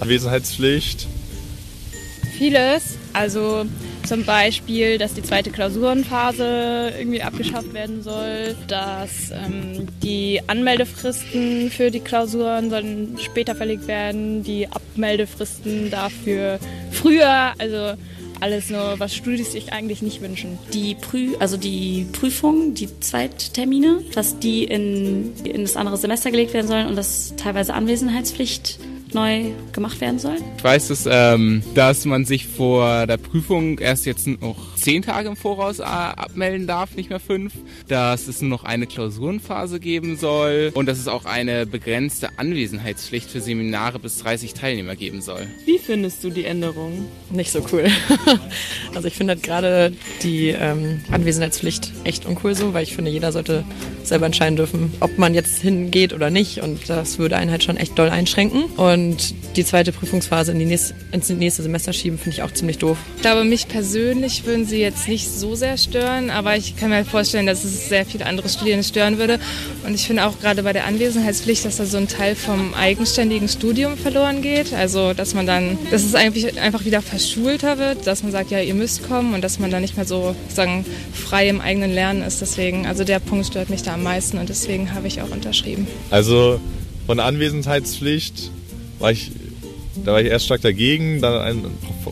[0.00, 1.06] Anwesenheitspflicht.
[2.38, 2.96] Vieles.
[3.12, 3.66] Also
[4.06, 11.90] zum Beispiel, dass die zweite Klausurenphase irgendwie abgeschafft werden soll, dass ähm, die Anmeldefristen für
[11.90, 16.58] die Klausuren sollen später verlegt werden, die Abmeldefristen dafür
[16.90, 17.94] früher, also
[18.40, 20.58] alles nur, was Studis sich eigentlich nicht wünschen.
[20.72, 26.54] Die Prü also die Prüfung, die Zweittermine, dass die in, in das andere Semester gelegt
[26.54, 28.78] werden sollen und dass teilweise Anwesenheitspflicht
[29.14, 30.36] neu gemacht werden soll.
[30.56, 35.28] Ich weiß, dass, ähm, dass man sich vor der Prüfung erst jetzt noch zehn Tage
[35.28, 37.52] im Voraus äh, abmelden darf, nicht mehr fünf.
[37.88, 43.30] Dass es nur noch eine Klausurenphase geben soll und dass es auch eine begrenzte Anwesenheitspflicht
[43.30, 45.46] für Seminare bis 30 Teilnehmer geben soll.
[45.64, 47.06] Wie findest du die Änderung?
[47.30, 47.88] Nicht so cool.
[48.94, 53.32] also ich finde halt gerade die ähm, Anwesenheitspflicht echt uncool so, weil ich finde, jeder
[53.32, 53.64] sollte
[54.02, 57.76] selber entscheiden dürfen, ob man jetzt hingeht oder nicht und das würde einen halt schon
[57.76, 62.18] echt doll einschränken und und die zweite Prüfungsphase in die nächste, ins nächste Semester schieben,
[62.18, 62.98] finde ich auch ziemlich doof.
[63.16, 66.96] Ich glaube, mich persönlich würden sie jetzt nicht so sehr stören, aber ich kann mir
[66.96, 69.38] halt vorstellen, dass es sehr viele andere Studierende stören würde.
[69.84, 73.48] Und ich finde auch gerade bei der Anwesenheitspflicht, dass da so ein Teil vom eigenständigen
[73.48, 74.72] Studium verloren geht.
[74.72, 78.60] Also, dass man dann, dass es eigentlich einfach wieder verschulter wird, dass man sagt, ja,
[78.60, 82.22] ihr müsst kommen und dass man dann nicht mehr so sagen, frei im eigenen Lernen
[82.22, 82.40] ist.
[82.40, 85.86] Deswegen, also der Punkt stört mich da am meisten und deswegen habe ich auch unterschrieben.
[86.10, 86.58] Also
[87.06, 88.50] von Anwesenheitspflicht
[88.98, 89.32] war ich,
[90.04, 91.20] da war ich erst stark dagegen.
[91.20, 91.64] Dann ein,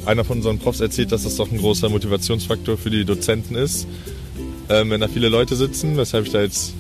[0.07, 3.87] einer von unseren Profs erzählt, dass das doch ein großer Motivationsfaktor für die Dozenten ist.
[4.69, 6.75] ähm, wenn da viele Leute sitzen, weshalb ich da jetzt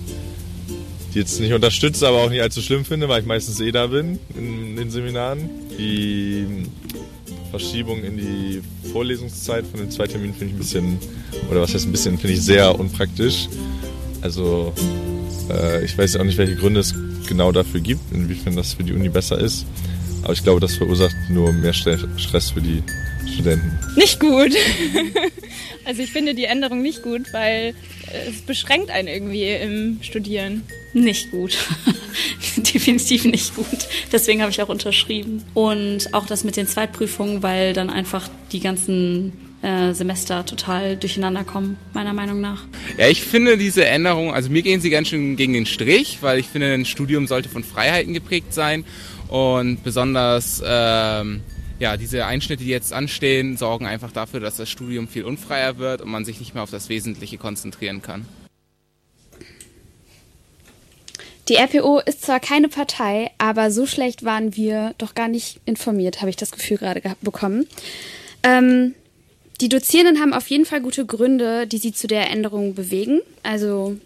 [1.14, 3.87] die jetzt nicht unterstütze, aber auch nicht allzu schlimm finde, weil ich meistens eh da
[3.87, 5.49] bin in den Seminaren.
[5.79, 6.47] Die
[7.51, 8.61] Verschiebung in die
[8.92, 10.99] Vorlesungszeit von den zwei Terminen finde ich ein bisschen,
[11.51, 13.49] oder was heißt ein bisschen, finde ich sehr unpraktisch.
[14.21, 14.73] Also
[15.51, 16.94] äh, ich weiß auch nicht, welche Gründe es
[17.27, 19.64] genau dafür gibt, inwiefern das für die Uni besser ist.
[20.22, 22.83] Aber ich glaube, das verursacht nur mehr Stress für die
[23.33, 23.78] Studenten.
[23.96, 24.52] Nicht gut.
[25.85, 27.74] also ich finde die Änderung nicht gut, weil
[28.28, 30.62] es beschränkt einen irgendwie im Studieren.
[30.94, 31.59] Nicht gut.
[32.57, 33.88] Definitiv nicht gut.
[34.12, 35.44] Deswegen habe ich auch unterschrieben.
[35.54, 41.44] Und auch das mit den Zweitprüfungen, weil dann einfach die ganzen äh, Semester total durcheinander
[41.44, 42.64] kommen, meiner Meinung nach.
[42.96, 46.38] Ja, ich finde diese Änderungen, also mir gehen sie ganz schön gegen den Strich, weil
[46.38, 48.85] ich finde, ein Studium sollte von Freiheiten geprägt sein
[49.28, 51.42] und besonders ähm,
[51.78, 56.00] ja, diese Einschnitte, die jetzt anstehen, sorgen einfach dafür, dass das Studium viel unfreier wird
[56.00, 58.26] und man sich nicht mehr auf das Wesentliche konzentrieren kann.
[61.48, 66.20] Die RPO ist zwar keine Partei, aber so schlecht waren wir doch gar nicht informiert,
[66.20, 67.66] habe ich das Gefühl gerade bekommen.
[68.42, 68.94] Ähm,
[69.60, 73.20] die Dozierenden haben auf jeden Fall gute Gründe, die sie zu der Änderung bewegen.
[73.42, 73.96] Also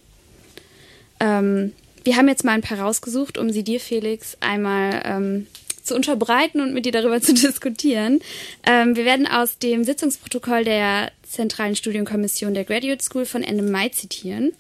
[1.19, 1.73] ähm,
[2.05, 5.47] wir haben jetzt mal ein paar rausgesucht, um sie dir, Felix, einmal ähm,
[5.83, 8.21] zu unterbreiten und mit dir darüber zu diskutieren.
[8.67, 13.89] Ähm, wir werden aus dem Sitzungsprotokoll der Zentralen Studienkommission der Graduate School von Ende Mai
[13.89, 14.53] zitieren.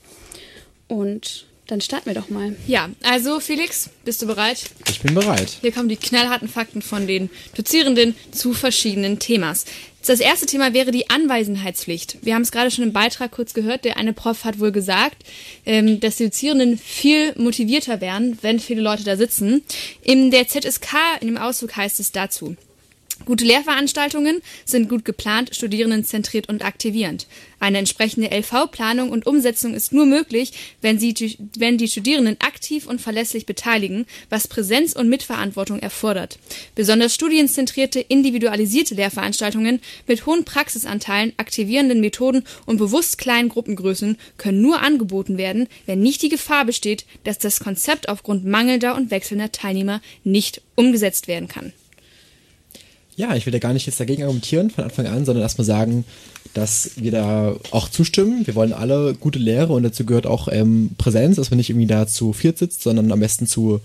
[0.89, 2.55] Und dann starten wir doch mal.
[2.67, 4.65] Ja, also Felix, bist du bereit?
[4.89, 5.59] Ich bin bereit.
[5.61, 9.65] Hier kommen die knallharten Fakten von den Dozierenden zu verschiedenen Themas.
[10.05, 12.19] Das erste Thema wäre die Anwesenheitspflicht.
[12.23, 13.85] Wir haben es gerade schon im Beitrag kurz gehört.
[13.85, 15.17] Der eine Prof hat wohl gesagt,
[15.65, 19.62] ähm, dass die Dozierenden viel motivierter wären, wenn viele Leute da sitzen.
[20.03, 20.88] In der ZSK,
[21.21, 22.57] in dem Auszug heißt es dazu.
[23.25, 27.27] Gute Lehrveranstaltungen sind gut geplant, studierendenzentriert und aktivierend.
[27.61, 33.01] Eine entsprechende LV-Planung und Umsetzung ist nur möglich, wenn, sie, wenn die Studierenden aktiv und
[33.01, 36.39] verlässlich beteiligen, was Präsenz und Mitverantwortung erfordert.
[36.75, 44.81] Besonders studienzentrierte, individualisierte Lehrveranstaltungen mit hohen Praxisanteilen, aktivierenden Methoden und bewusst kleinen Gruppengrößen können nur
[44.81, 50.01] angeboten werden, wenn nicht die Gefahr besteht, dass das Konzept aufgrund mangelnder und wechselnder Teilnehmer
[50.25, 51.73] nicht umgesetzt werden kann.
[53.16, 56.05] Ja, ich will da gar nicht jetzt dagegen argumentieren von Anfang an, sondern erstmal sagen,
[56.55, 58.46] dass wir da auch zustimmen.
[58.46, 61.87] Wir wollen alle gute Lehre und dazu gehört auch ähm, Präsenz, dass man nicht irgendwie
[61.87, 63.81] da zu viert sitzt, sondern am besten zu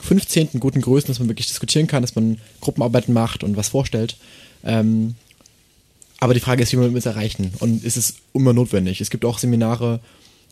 [0.00, 0.60] 15.
[0.60, 4.16] guten Größen, dass man wirklich diskutieren kann, dass man Gruppenarbeiten macht und was vorstellt.
[4.64, 5.14] Ähm,
[6.20, 9.00] aber die Frage ist, wie man es erreichen und ist es immer notwendig?
[9.00, 10.00] Es gibt auch Seminare,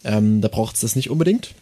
[0.05, 1.55] ähm, da braucht es das nicht unbedingt.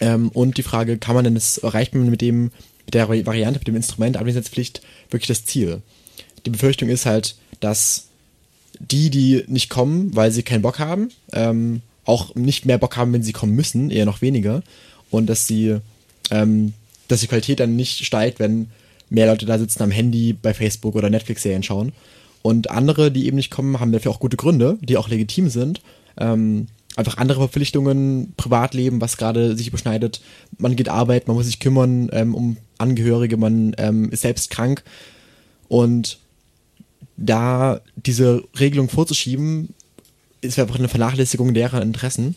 [0.00, 2.50] Ähm, und die Frage, kann man denn das, erreicht man mit dem
[2.86, 5.82] mit der Variante, mit dem Instrument Anwesenheitspflicht wirklich das Ziel.
[6.46, 8.06] Die Befürchtung ist halt, dass
[8.78, 13.12] die, die nicht kommen, weil sie keinen Bock haben, ähm, auch nicht mehr Bock haben,
[13.12, 14.62] wenn sie kommen müssen, eher noch weniger.
[15.10, 15.78] Und dass sie,
[16.30, 16.72] ähm,
[17.08, 18.68] dass die Qualität dann nicht steigt, wenn
[19.10, 21.92] mehr Leute da sitzen am Handy bei Facebook oder Netflix-Serien schauen.
[22.42, 25.80] Und andere, die eben nicht kommen, haben dafür auch gute Gründe, die auch legitim sind.
[26.16, 30.20] Ähm, einfach andere Verpflichtungen, Privatleben, was gerade sich überschneidet.
[30.58, 34.82] Man geht arbeiten, man muss sich kümmern ähm, um Angehörige, man ähm, ist selbst krank.
[35.68, 36.18] Und
[37.16, 39.74] da diese Regelung vorzuschieben,
[40.40, 42.34] ist einfach eine Vernachlässigung deren Interessen.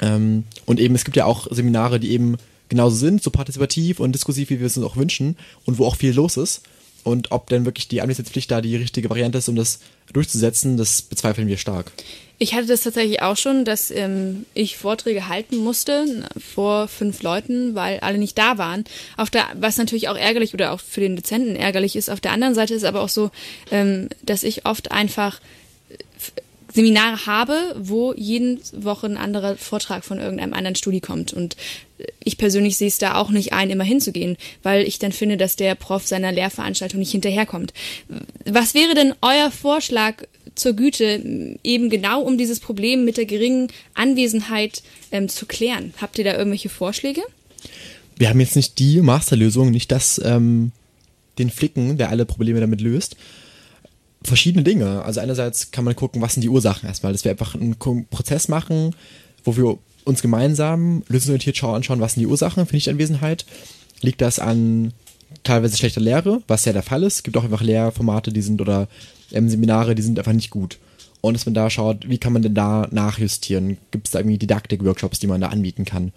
[0.00, 2.36] Ähm, und eben, es gibt ja auch Seminare, die eben
[2.68, 5.96] genauso sind, so partizipativ und diskursiv, wie wir es uns auch wünschen und wo auch
[5.96, 6.62] viel los ist.
[7.04, 9.80] Und ob denn wirklich die Anwesenheitspflicht da die richtige Variante ist, um das
[10.12, 11.92] durchzusetzen, das bezweifeln wir stark.
[12.40, 17.74] Ich hatte das tatsächlich auch schon, dass ähm, ich Vorträge halten musste vor fünf Leuten,
[17.74, 18.84] weil alle nicht da waren.
[19.16, 22.08] Auf der, was natürlich auch ärgerlich oder auch für den Dozenten ärgerlich ist.
[22.08, 23.32] Auf der anderen Seite ist aber auch so,
[23.72, 25.40] ähm, dass ich oft einfach
[25.90, 25.96] äh,
[26.72, 31.32] Seminare habe, wo jeden Woche ein anderer Vortrag von irgendeinem anderen Studi kommt.
[31.32, 31.56] Und
[32.22, 35.56] ich persönlich sehe es da auch nicht ein, immer hinzugehen, weil ich dann finde, dass
[35.56, 37.72] der Prof seiner Lehrveranstaltung nicht hinterherkommt.
[38.44, 43.68] Was wäre denn euer Vorschlag zur Güte, eben genau um dieses Problem mit der geringen
[43.94, 45.94] Anwesenheit ähm, zu klären?
[46.00, 47.22] Habt ihr da irgendwelche Vorschläge?
[48.16, 50.72] Wir haben jetzt nicht die Masterlösung, nicht das, ähm,
[51.38, 53.16] den Flicken, der alle Probleme damit löst.
[54.22, 55.02] Verschiedene Dinge.
[55.04, 58.48] Also einerseits kann man gucken, was sind die Ursachen erstmal, dass wir einfach einen Prozess
[58.48, 58.94] machen,
[59.44, 63.44] wo wir uns gemeinsam lösungsorientiert anschauen, was sind die Ursachen für Nichtanwesenheit.
[64.00, 64.92] Liegt das an
[65.44, 67.16] teilweise schlechter Lehre, was ja der Fall ist.
[67.16, 68.88] Es gibt auch einfach Lehrformate, die sind oder
[69.32, 70.78] ähm, Seminare, die sind einfach nicht gut.
[71.20, 73.76] Und dass man da schaut, wie kann man denn da nachjustieren?
[73.90, 76.12] Gibt es da irgendwie Didaktik-Workshops, die man da anbieten kann?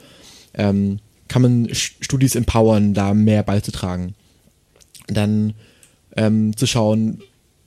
[0.54, 4.16] Ähm, kann man Studis empowern, da mehr beizutragen?
[5.08, 5.54] Dann
[6.16, 7.22] ähm, zu schauen,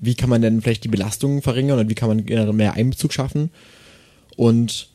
[0.04, 3.12] wie kann man denn vielleicht die Belastungen verringern und wie kann man generell mehr Einbezug
[3.12, 3.50] schaffen?
[4.36, 4.88] und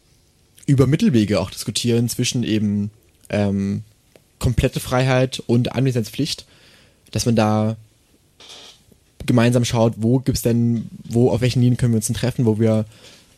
[0.65, 2.91] über Mittelwege auch diskutieren zwischen eben
[3.29, 3.83] ähm,
[4.37, 6.45] komplette Freiheit und Anwesenheitspflicht,
[7.11, 7.75] dass man da
[9.25, 12.59] gemeinsam schaut, wo gibt's denn, wo, auf welchen Linien können wir uns denn treffen, wo
[12.59, 12.85] wir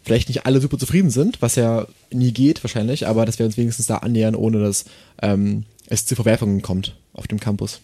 [0.03, 3.57] vielleicht nicht alle super zufrieden sind, was ja nie geht wahrscheinlich, aber dass wir uns
[3.57, 4.86] wenigstens da annähern, ohne dass
[5.21, 7.81] ähm, es zu Verwerfungen kommt auf dem Campus.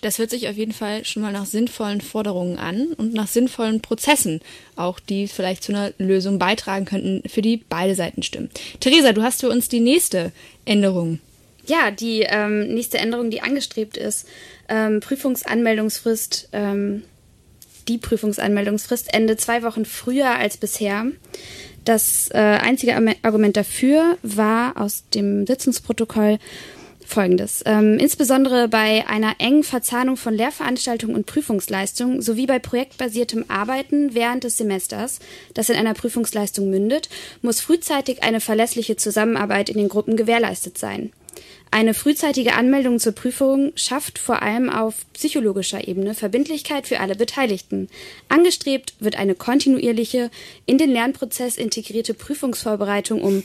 [0.00, 3.80] Das hört sich auf jeden Fall schon mal nach sinnvollen Forderungen an und nach sinnvollen
[3.80, 4.40] Prozessen,
[4.76, 8.50] auch die vielleicht zu einer Lösung beitragen könnten, für die beide Seiten stimmen.
[8.80, 10.32] Theresa, du hast für uns die nächste
[10.64, 11.20] Änderung.
[11.66, 14.26] Ja, die ähm, nächste Änderung, die angestrebt ist,
[14.68, 17.02] ähm, Prüfungsanmeldungsfrist, ähm,
[17.86, 21.06] die Prüfungsanmeldungsfrist endet zwei Wochen früher als bisher.
[21.84, 26.38] Das äh, einzige Argument dafür war aus dem Sitzungsprotokoll,
[27.10, 27.62] Folgendes.
[27.66, 34.44] Ähm, insbesondere bei einer engen Verzahnung von Lehrveranstaltungen und Prüfungsleistungen sowie bei projektbasiertem Arbeiten während
[34.44, 35.18] des Semesters,
[35.52, 37.08] das in einer Prüfungsleistung mündet,
[37.42, 41.12] muss frühzeitig eine verlässliche Zusammenarbeit in den Gruppen gewährleistet sein.
[41.72, 47.88] Eine frühzeitige Anmeldung zur Prüfung schafft vor allem auf psychologischer Ebene Verbindlichkeit für alle Beteiligten.
[48.28, 50.30] Angestrebt wird eine kontinuierliche,
[50.66, 53.44] in den Lernprozess integrierte Prüfungsvorbereitung, um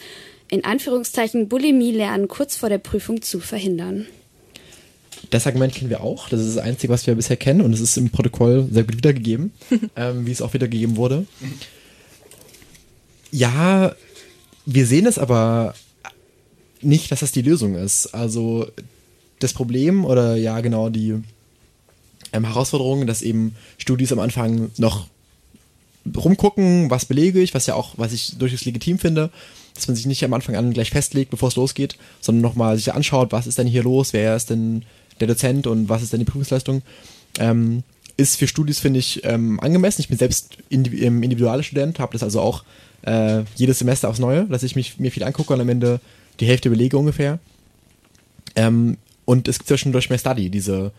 [0.55, 4.05] in Anführungszeichen Bulimie lernen kurz vor der Prüfung zu verhindern.
[5.31, 6.29] Das Argument kennen wir auch.
[6.29, 8.95] Das ist das Einzige, was wir bisher kennen und es ist im Protokoll sehr gut
[8.95, 9.51] wiedergegeben,
[9.97, 11.25] ähm, wie es auch wiedergegeben wurde.
[13.31, 13.93] Ja,
[14.65, 15.75] wir sehen es aber
[16.81, 18.07] nicht, dass das die Lösung ist.
[18.07, 18.67] Also
[19.39, 21.15] das Problem oder ja genau die
[22.31, 25.07] ähm, Herausforderung, dass eben Studis am Anfang noch
[26.15, 29.31] rumgucken, was belege ich, was ja auch, was ich durchaus legitim finde,
[29.75, 32.93] dass man sich nicht am Anfang an gleich festlegt, bevor es losgeht, sondern nochmal sich
[32.93, 34.83] anschaut, was ist denn hier los, wer ist denn
[35.19, 36.81] der Dozent und was ist denn die Prüfungsleistung,
[37.39, 37.83] ähm,
[38.17, 40.01] ist für Studis, finde ich, ähm, angemessen.
[40.01, 42.63] Ich bin selbst individualer Student, habe das also auch
[43.01, 45.99] äh, jedes Semester aufs Neue, dass ich mich, mir viel angucke und am Ende
[46.39, 47.39] die Hälfte belege ungefähr.
[48.55, 50.91] Ähm, und es gibt ja schon durch My Study diese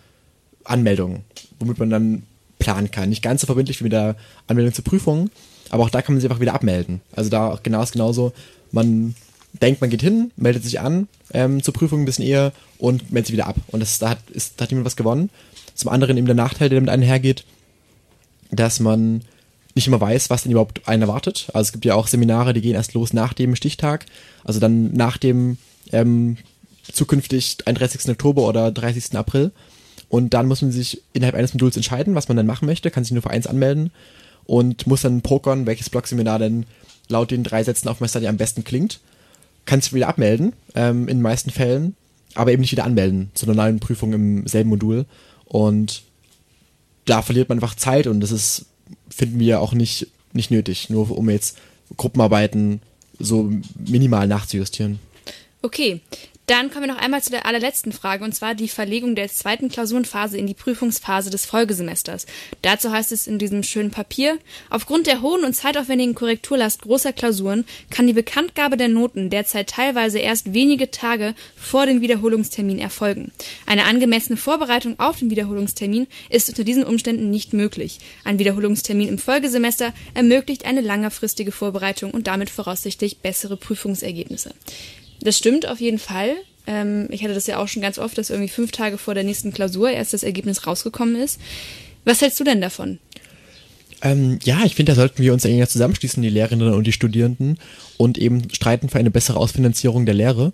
[0.64, 1.24] Anmeldung,
[1.58, 2.22] womit man dann
[2.58, 3.08] planen kann.
[3.08, 5.30] Nicht ganz so verbindlich wie mit der Anmeldung zur Prüfung,
[5.70, 7.00] aber auch da kann man sich einfach wieder abmelden.
[7.14, 8.32] Also da genau ist genauso,
[8.72, 9.14] man
[9.62, 13.26] denkt, man geht hin, meldet sich an ähm, zur Prüfung ein bisschen eher und meldet
[13.28, 13.56] sich wieder ab.
[13.68, 15.30] Und das, da, hat, ist, da hat jemand was gewonnen.
[15.74, 17.44] Zum anderen eben der Nachteil, der damit einhergeht,
[18.50, 19.22] dass man
[19.74, 21.48] nicht immer weiß, was denn überhaupt einen erwartet.
[21.52, 24.06] Also es gibt ja auch Seminare, die gehen erst los nach dem Stichtag,
[24.44, 25.58] also dann nach dem
[25.92, 26.38] ähm,
[26.90, 28.08] zukünftig 31.
[28.10, 29.16] Oktober oder 30.
[29.16, 29.52] April.
[30.08, 33.04] Und dann muss man sich innerhalb eines Moduls entscheiden, was man dann machen möchte, kann
[33.04, 33.90] sich nur für eins anmelden
[34.44, 36.64] und muss dann pokern, welches Blogseminar denn
[37.08, 39.00] laut den drei Sätzen auf MyStudy am besten klingt.
[39.64, 41.96] Kann sich wieder abmelden, ähm, in den meisten Fällen,
[42.34, 45.06] aber eben nicht wieder anmelden zu einer neuen Prüfung im selben Modul.
[45.44, 46.02] Und
[47.04, 48.66] da verliert man einfach Zeit und das ist
[49.08, 51.58] finden wir auch nicht, nicht nötig, nur um jetzt
[51.96, 52.80] Gruppenarbeiten
[53.18, 54.98] so minimal nachzujustieren.
[55.62, 56.00] Okay,
[56.46, 59.68] dann kommen wir noch einmal zu der allerletzten Frage, und zwar die Verlegung der zweiten
[59.68, 62.26] Klausurenphase in die Prüfungsphase des Folgesemesters.
[62.62, 64.38] Dazu heißt es in diesem schönen Papier,
[64.70, 70.20] aufgrund der hohen und zeitaufwendigen Korrekturlast großer Klausuren kann die Bekanntgabe der Noten derzeit teilweise
[70.20, 73.32] erst wenige Tage vor dem Wiederholungstermin erfolgen.
[73.66, 77.98] Eine angemessene Vorbereitung auf den Wiederholungstermin ist unter diesen Umständen nicht möglich.
[78.22, 84.54] Ein Wiederholungstermin im Folgesemester ermöglicht eine längerfristige Vorbereitung und damit voraussichtlich bessere Prüfungsergebnisse.
[85.26, 86.36] Das stimmt auf jeden Fall.
[86.68, 89.24] Ähm, ich hatte das ja auch schon ganz oft, dass irgendwie fünf Tage vor der
[89.24, 91.40] nächsten Klausur erst das Ergebnis rausgekommen ist.
[92.04, 93.00] Was hältst du denn davon?
[94.02, 97.58] Ähm, ja, ich finde, da sollten wir uns enger zusammenschließen, die Lehrerinnen und die Studierenden,
[97.96, 100.52] und eben streiten für eine bessere Ausfinanzierung der Lehre,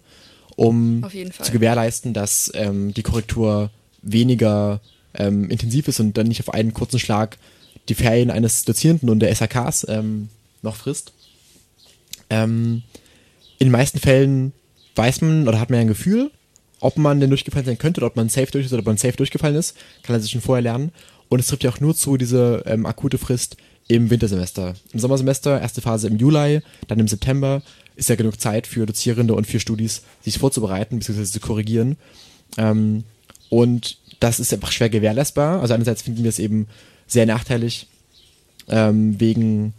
[0.56, 1.04] um
[1.42, 4.80] zu gewährleisten, dass ähm, die Korrektur weniger
[5.12, 7.36] ähm, intensiv ist und dann nicht auf einen kurzen Schlag
[7.90, 10.30] die Ferien eines Dozierenden und der SAKs ähm,
[10.62, 11.12] noch frisst.
[12.30, 12.84] Ähm,
[13.58, 14.54] in den meisten Fällen
[14.94, 16.30] weiß man oder hat man ja ein Gefühl,
[16.80, 18.96] ob man denn durchgefallen sein könnte oder ob man safe durch ist oder ob man
[18.96, 20.92] safe durchgefallen ist, kann er sich schon vorher lernen.
[21.28, 23.56] Und es trifft ja auch nur zu, diese ähm, akute Frist
[23.88, 24.74] im Wintersemester.
[24.92, 27.62] Im Sommersemester, erste Phase im Juli, dann im September,
[27.96, 31.24] ist ja genug Zeit für Dozierende und für Studis, sich vorzubereiten bzw.
[31.24, 31.96] zu korrigieren.
[32.56, 33.04] Ähm,
[33.48, 35.60] und das ist einfach schwer gewährleistbar.
[35.60, 36.68] Also einerseits finden wir es eben
[37.06, 37.86] sehr nachteilig
[38.68, 39.74] ähm, wegen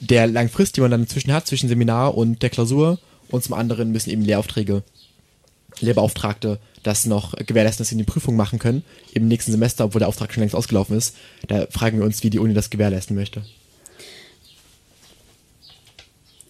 [0.00, 2.98] der langen Frist, die man dann inzwischen hat, zwischen Seminar und der Klausur.
[3.30, 4.82] Und zum anderen müssen eben Lehraufträge,
[5.80, 10.08] Lehrbeauftragte das noch gewährleisten, dass sie die Prüfung machen können im nächsten Semester, obwohl der
[10.08, 11.16] Auftrag schon längst ausgelaufen ist.
[11.46, 13.42] Da fragen wir uns, wie die Uni das gewährleisten möchte.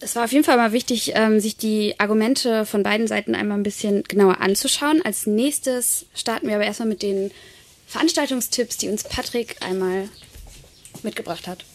[0.01, 3.57] Es war auf jeden Fall mal wichtig, ähm, sich die Argumente von beiden Seiten einmal
[3.57, 5.01] ein bisschen genauer anzuschauen.
[5.03, 7.31] Als nächstes starten wir aber erstmal mit den
[7.87, 10.07] Veranstaltungstipps, die uns Patrick einmal
[11.03, 11.65] mitgebracht hat.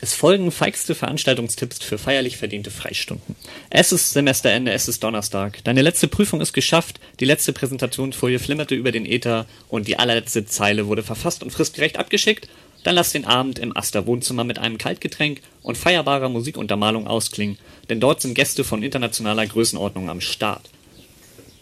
[0.00, 3.34] Es folgen feigste Veranstaltungstipps für feierlich verdiente Freistunden.
[3.68, 5.64] Es ist Semesterende, es ist Donnerstag.
[5.64, 10.46] Deine letzte Prüfung ist geschafft, die letzte Präsentationsfolie flimmerte über den Äther und die allerletzte
[10.46, 12.48] Zeile wurde verfasst und fristgerecht abgeschickt.
[12.84, 17.58] Dann lass den Abend im Aster Wohnzimmer mit einem Kaltgetränk und feierbarer Musikuntermalung ausklingen,
[17.90, 20.70] denn dort sind Gäste von internationaler Größenordnung am Start.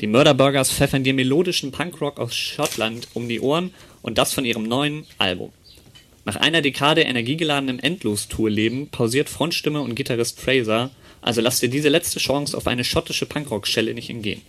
[0.03, 3.73] Die Murderburgers pfeffern dir melodischen Punkrock aus Schottland um die Ohren
[4.03, 5.53] und das von ihrem neuen Album.
[6.27, 10.91] Nach einer Dekade energiegeladenem Endlos-Tour-Leben pausiert Frontstimme und Gitarrist Fraser,
[11.23, 14.43] also lass dir diese letzte Chance auf eine schottische Punkrock-Schelle nicht entgehen.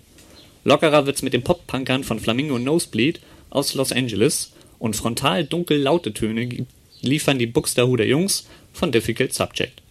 [0.64, 3.20] Lockerer wird's mit den Pop-Punkern von Flamingo Nosebleed
[3.52, 6.66] aus Los Angeles und frontal dunkel laute Töne
[7.02, 9.84] liefern die Buxterhuder Jungs von Difficult Subject.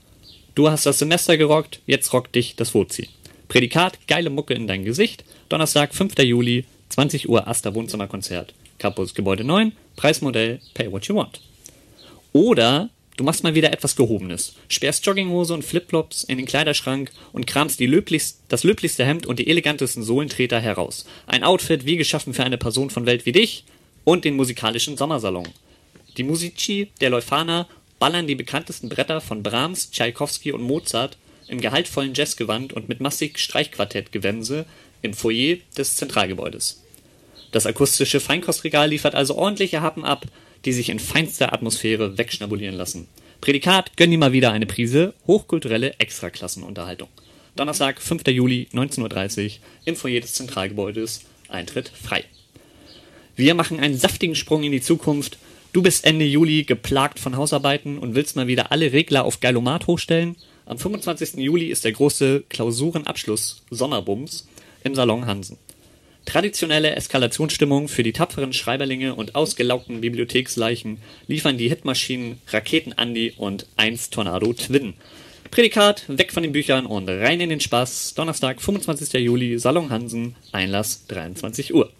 [0.56, 3.10] Du hast das Semester gerockt, jetzt rockt dich das Wozi.
[3.46, 6.18] Prädikat, geile Mucke in dein Gesicht, Donnerstag, 5.
[6.18, 8.54] Juli, 20 Uhr, Aster Wohnzimmerkonzert.
[8.78, 11.40] Campus Gebäude 9, Preismodell, pay what you want.
[12.36, 14.56] Oder du machst mal wieder etwas Gehobenes.
[14.68, 19.46] Sperrst Jogginghose und Flipflops in den Kleiderschrank und kramst löblichst, das löblichste Hemd und die
[19.46, 21.06] elegantesten Sohlentreter heraus.
[21.26, 23.64] Ein Outfit wie geschaffen für eine Person von Welt wie dich
[24.04, 25.48] und den musikalischen Sommersalon.
[26.18, 27.68] Die Musici der Leuphana
[27.98, 31.16] ballern die bekanntesten Bretter von Brahms, Tschaikowski und Mozart
[31.48, 34.66] im gehaltvollen Jazzgewand und mit massig Streichquartettgewämse
[35.00, 36.82] im Foyer des Zentralgebäudes.
[37.52, 40.26] Das akustische Feinkostregal liefert also ordentliche Happen ab,
[40.66, 43.06] die sich in feinster Atmosphäre wegschnabulieren lassen.
[43.40, 47.08] Prädikat, gönn dir mal wieder eine Prise hochkulturelle Extraklassenunterhaltung.
[47.54, 48.26] Donnerstag, 5.
[48.28, 49.50] Juli, 19.30 Uhr,
[49.86, 52.24] im Foyer des Zentralgebäudes, Eintritt frei.
[53.36, 55.38] Wir machen einen saftigen Sprung in die Zukunft.
[55.72, 59.86] Du bist Ende Juli geplagt von Hausarbeiten und willst mal wieder alle Regler auf Geilomat
[59.86, 60.36] hochstellen?
[60.64, 61.34] Am 25.
[61.34, 64.48] Juli ist der große Klausurenabschluss Sommerbums
[64.82, 65.58] im Salon Hansen.
[66.26, 70.98] Traditionelle Eskalationsstimmung für die tapferen Schreiberlinge und ausgelaugten Bibliotheksleichen
[71.28, 74.94] liefern die Hitmaschinen Raketen Andy und 1 Tornado Twin.
[75.52, 78.14] Prädikat, weg von den Büchern und rein in den Spaß.
[78.14, 79.20] Donnerstag, 25.
[79.22, 81.90] Juli, Salon Hansen, Einlass 23 Uhr.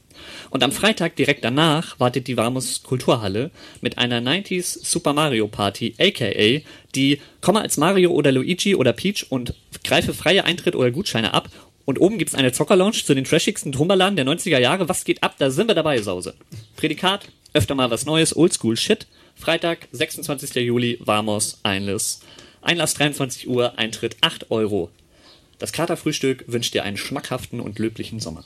[0.51, 3.51] Und am Freitag direkt danach wartet die Warmus Kulturhalle
[3.81, 6.62] mit einer 90s Super Mario Party, aka
[6.95, 9.55] die komme als Mario oder Luigi oder Peach und
[9.85, 11.49] greife freie Eintritt oder Gutscheine ab.
[11.87, 14.89] Und oben gibt's eine Zockerlounge zu den trashigsten Trummerladen der 90er Jahre.
[14.91, 15.37] Was geht ab?
[15.39, 16.34] Da sind wir dabei, Sause.
[16.76, 19.07] Prädikat, öfter mal was Neues, Oldschool Shit.
[19.37, 20.57] Freitag, 26.
[20.57, 22.20] Juli, Warmos, Einlass.
[22.61, 24.91] Einlass 23 Uhr, Eintritt 8 Euro.
[25.59, 28.45] Das Katerfrühstück wünscht dir einen schmackhaften und löblichen Sommer.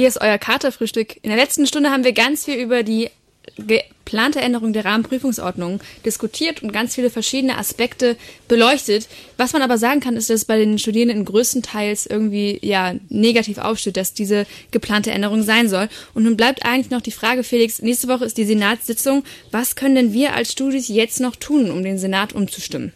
[0.00, 1.16] Hier ist euer Katerfrühstück.
[1.20, 3.10] In der letzten Stunde haben wir ganz viel über die
[3.58, 8.16] geplante Änderung der Rahmenprüfungsordnung diskutiert und ganz viele verschiedene Aspekte
[8.48, 9.08] beleuchtet.
[9.36, 13.58] Was man aber sagen kann, ist, dass es bei den Studierenden größtenteils irgendwie ja negativ
[13.58, 15.90] aufsteht, dass diese geplante Änderung sein soll.
[16.14, 19.22] Und nun bleibt eigentlich noch die Frage, Felix, nächste Woche ist die Senatssitzung.
[19.50, 22.94] Was können denn wir als Studis jetzt noch tun, um den Senat umzustimmen?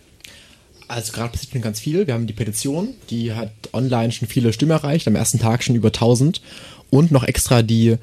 [0.86, 2.06] Also gerade passiert schon ganz viel.
[2.06, 5.76] Wir haben die Petition, die hat online schon viele Stimmen erreicht, am ersten Tag schon
[5.76, 6.42] über 1000
[6.90, 7.96] und noch extra die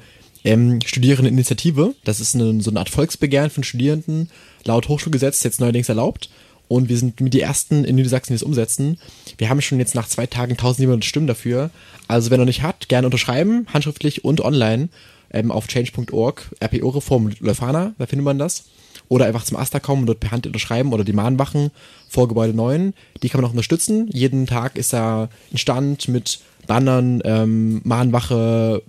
[0.44, 1.94] ähm, Studierendeninitiative.
[2.04, 4.30] Das ist eine, so eine Art Volksbegehren von Studierenden,
[4.64, 6.30] laut Hochschulgesetz jetzt neuerdings erlaubt.
[6.68, 8.98] Und wir sind mit die Ersten in Niedersachsen, die das umsetzen.
[9.36, 11.70] Wir haben schon jetzt nach zwei Tagen 1700 Stimmen dafür.
[12.08, 14.88] Also wer noch nicht hat, gerne unterschreiben, handschriftlich und online
[15.32, 18.64] ähm, auf change.org, RPO-Reform Leuphana, da findet man das.
[19.08, 21.70] Oder einfach zum Asta kommen und dort per Hand unterschreiben oder die Mahnwachen
[22.08, 22.94] vor Gebäude 9.
[23.22, 24.08] Die kann man auch unterstützen.
[24.10, 28.82] Jeden Tag ist da ein Stand mit Bannern, ähm, Mahnwache,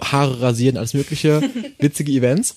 [0.00, 1.42] Haare rasieren, alles mögliche,
[1.78, 2.56] witzige Events.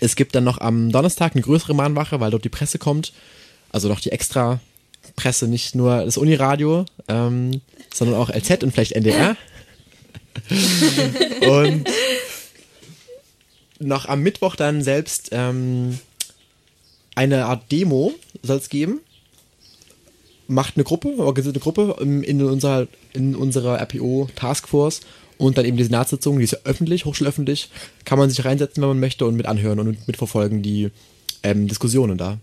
[0.00, 3.12] Es gibt dann noch am Donnerstag eine größere Mahnwache, weil dort die Presse kommt.
[3.70, 4.60] Also noch die extra
[5.16, 7.60] Presse, nicht nur das Uniradio, ähm,
[7.92, 9.36] sondern auch LZ und vielleicht NDR.
[11.48, 11.88] und
[13.78, 15.98] noch am Mittwoch dann selbst ähm,
[17.14, 19.00] eine Art Demo soll es geben.
[20.50, 25.00] Macht eine Gruppe, organisiert eine Gruppe in, unserer, in unserer RPO Taskforce
[25.38, 27.70] und dann eben die Senatssitzung, die ist ja öffentlich, hochschulöffentlich,
[28.04, 30.90] kann man sich reinsetzen, wenn man möchte und mit anhören und mit, mitverfolgen die
[31.42, 32.38] ähm, Diskussionen da.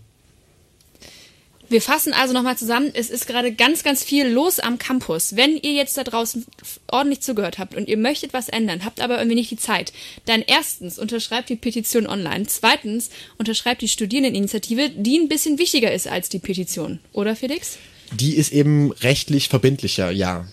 [1.68, 2.90] Wir fassen also nochmal zusammen.
[2.94, 5.36] Es ist gerade ganz, ganz viel los am Campus.
[5.36, 6.46] Wenn ihr jetzt da draußen
[6.90, 9.92] ordentlich zugehört habt und ihr möchtet was ändern, habt aber irgendwie nicht die Zeit,
[10.24, 12.46] dann erstens unterschreibt die Petition online.
[12.46, 17.00] Zweitens unterschreibt die Studierendeninitiative, die ein bisschen wichtiger ist als die Petition.
[17.12, 17.76] Oder Felix?
[18.12, 20.46] Die ist eben rechtlich verbindlicher, ja.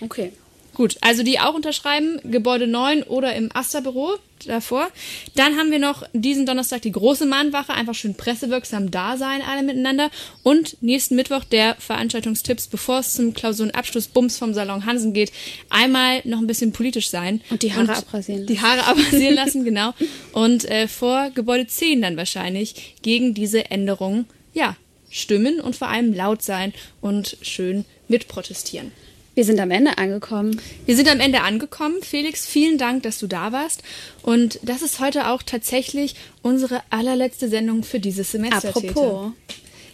[0.00, 0.32] Okay.
[0.74, 4.88] Gut, also die auch unterschreiben, Gebäude 9 oder im Asta-Büro davor.
[5.36, 9.62] Dann haben wir noch diesen Donnerstag die große Mahnwache, einfach schön pressewirksam da sein, alle
[9.62, 10.10] miteinander.
[10.42, 15.32] Und nächsten Mittwoch der Veranstaltungstipps, bevor es zum Klausurenabschluss Bums vom Salon Hansen geht,
[15.70, 17.40] einmal noch ein bisschen politisch sein.
[17.50, 19.94] Und die Haare abrasieren Die Haare abrasieren lassen, genau.
[20.32, 24.76] Und äh, vor Gebäude 10 dann wahrscheinlich gegen diese Änderungen, ja,
[25.14, 28.90] stimmen und vor allem laut sein und schön mitprotestieren.
[29.34, 30.60] Wir sind am Ende angekommen.
[30.86, 31.96] Wir sind am Ende angekommen.
[32.02, 33.82] Felix, vielen Dank, dass du da warst.
[34.22, 38.68] Und das ist heute auch tatsächlich unsere allerletzte Sendung für dieses Semester.
[38.68, 38.92] Apropos.
[38.92, 39.32] Tete.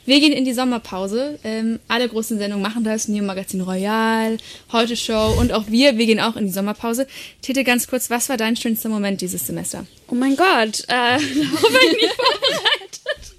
[0.07, 1.39] Wir gehen in die Sommerpause.
[1.45, 3.09] Ähm, alle großen Sendungen machen das.
[3.09, 4.39] Neo Magazin Royal,
[4.73, 5.97] Heute Show und auch wir.
[5.99, 7.07] Wir gehen auch in die Sommerpause.
[7.43, 9.87] Tete, ganz kurz, was war dein schönster Moment dieses Semester?
[10.09, 13.30] Oh mein Gott, äh, darauf bin ich nicht vorbereitet.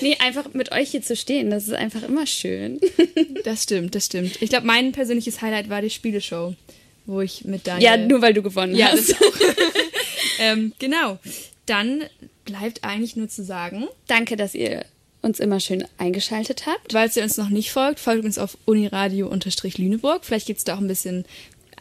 [0.00, 2.80] Nee, einfach mit euch hier zu stehen, das ist einfach immer schön.
[3.44, 4.40] Das stimmt, das stimmt.
[4.40, 6.54] Ich glaube, mein persönliches Highlight war die Spieleshow,
[7.06, 7.84] wo ich mit Daniel...
[7.84, 9.10] Ja, nur weil du gewonnen ja, hast.
[9.10, 9.34] Das auch.
[10.38, 11.18] ähm, genau.
[11.66, 12.04] Dann
[12.44, 13.88] bleibt eigentlich nur zu sagen...
[14.06, 14.84] Danke, dass ihr
[15.22, 16.92] uns immer schön eingeschaltet habt.
[16.92, 20.24] Falls ihr uns noch nicht folgt, folgt uns auf uniradio-lüneburg.
[20.24, 21.24] Vielleicht gibt's da auch ein bisschen,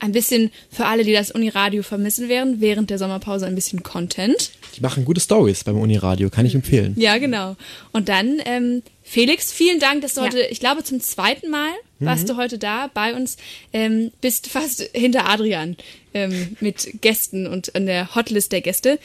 [0.02, 4.52] ein bisschen für alle, die das Uniradio vermissen werden, während der Sommerpause ein bisschen Content.
[4.76, 6.94] Die machen gute Stories beim Uniradio, kann ich empfehlen.
[6.98, 7.56] Ja, genau.
[7.94, 10.28] Und dann, ähm, Felix, vielen Dank, dass du Ja.
[10.28, 12.28] heute, ich glaube zum zweiten Mal warst Mhm.
[12.30, 13.38] du heute da bei uns,
[13.74, 15.78] ähm, bist fast hinter Adrian
[16.14, 19.00] ähm, mit Gästen und an der Hotlist der Gäste.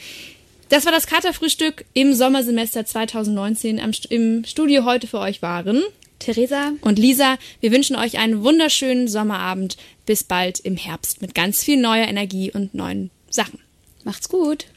[0.69, 3.79] Das war das Katerfrühstück im Sommersemester 2019.
[3.79, 5.81] Am, Im Studio heute für euch waren
[6.19, 7.37] Theresa und Lisa.
[7.59, 9.77] Wir wünschen euch einen wunderschönen Sommerabend.
[10.05, 13.59] Bis bald im Herbst mit ganz viel neuer Energie und neuen Sachen.
[14.03, 14.67] Macht's gut.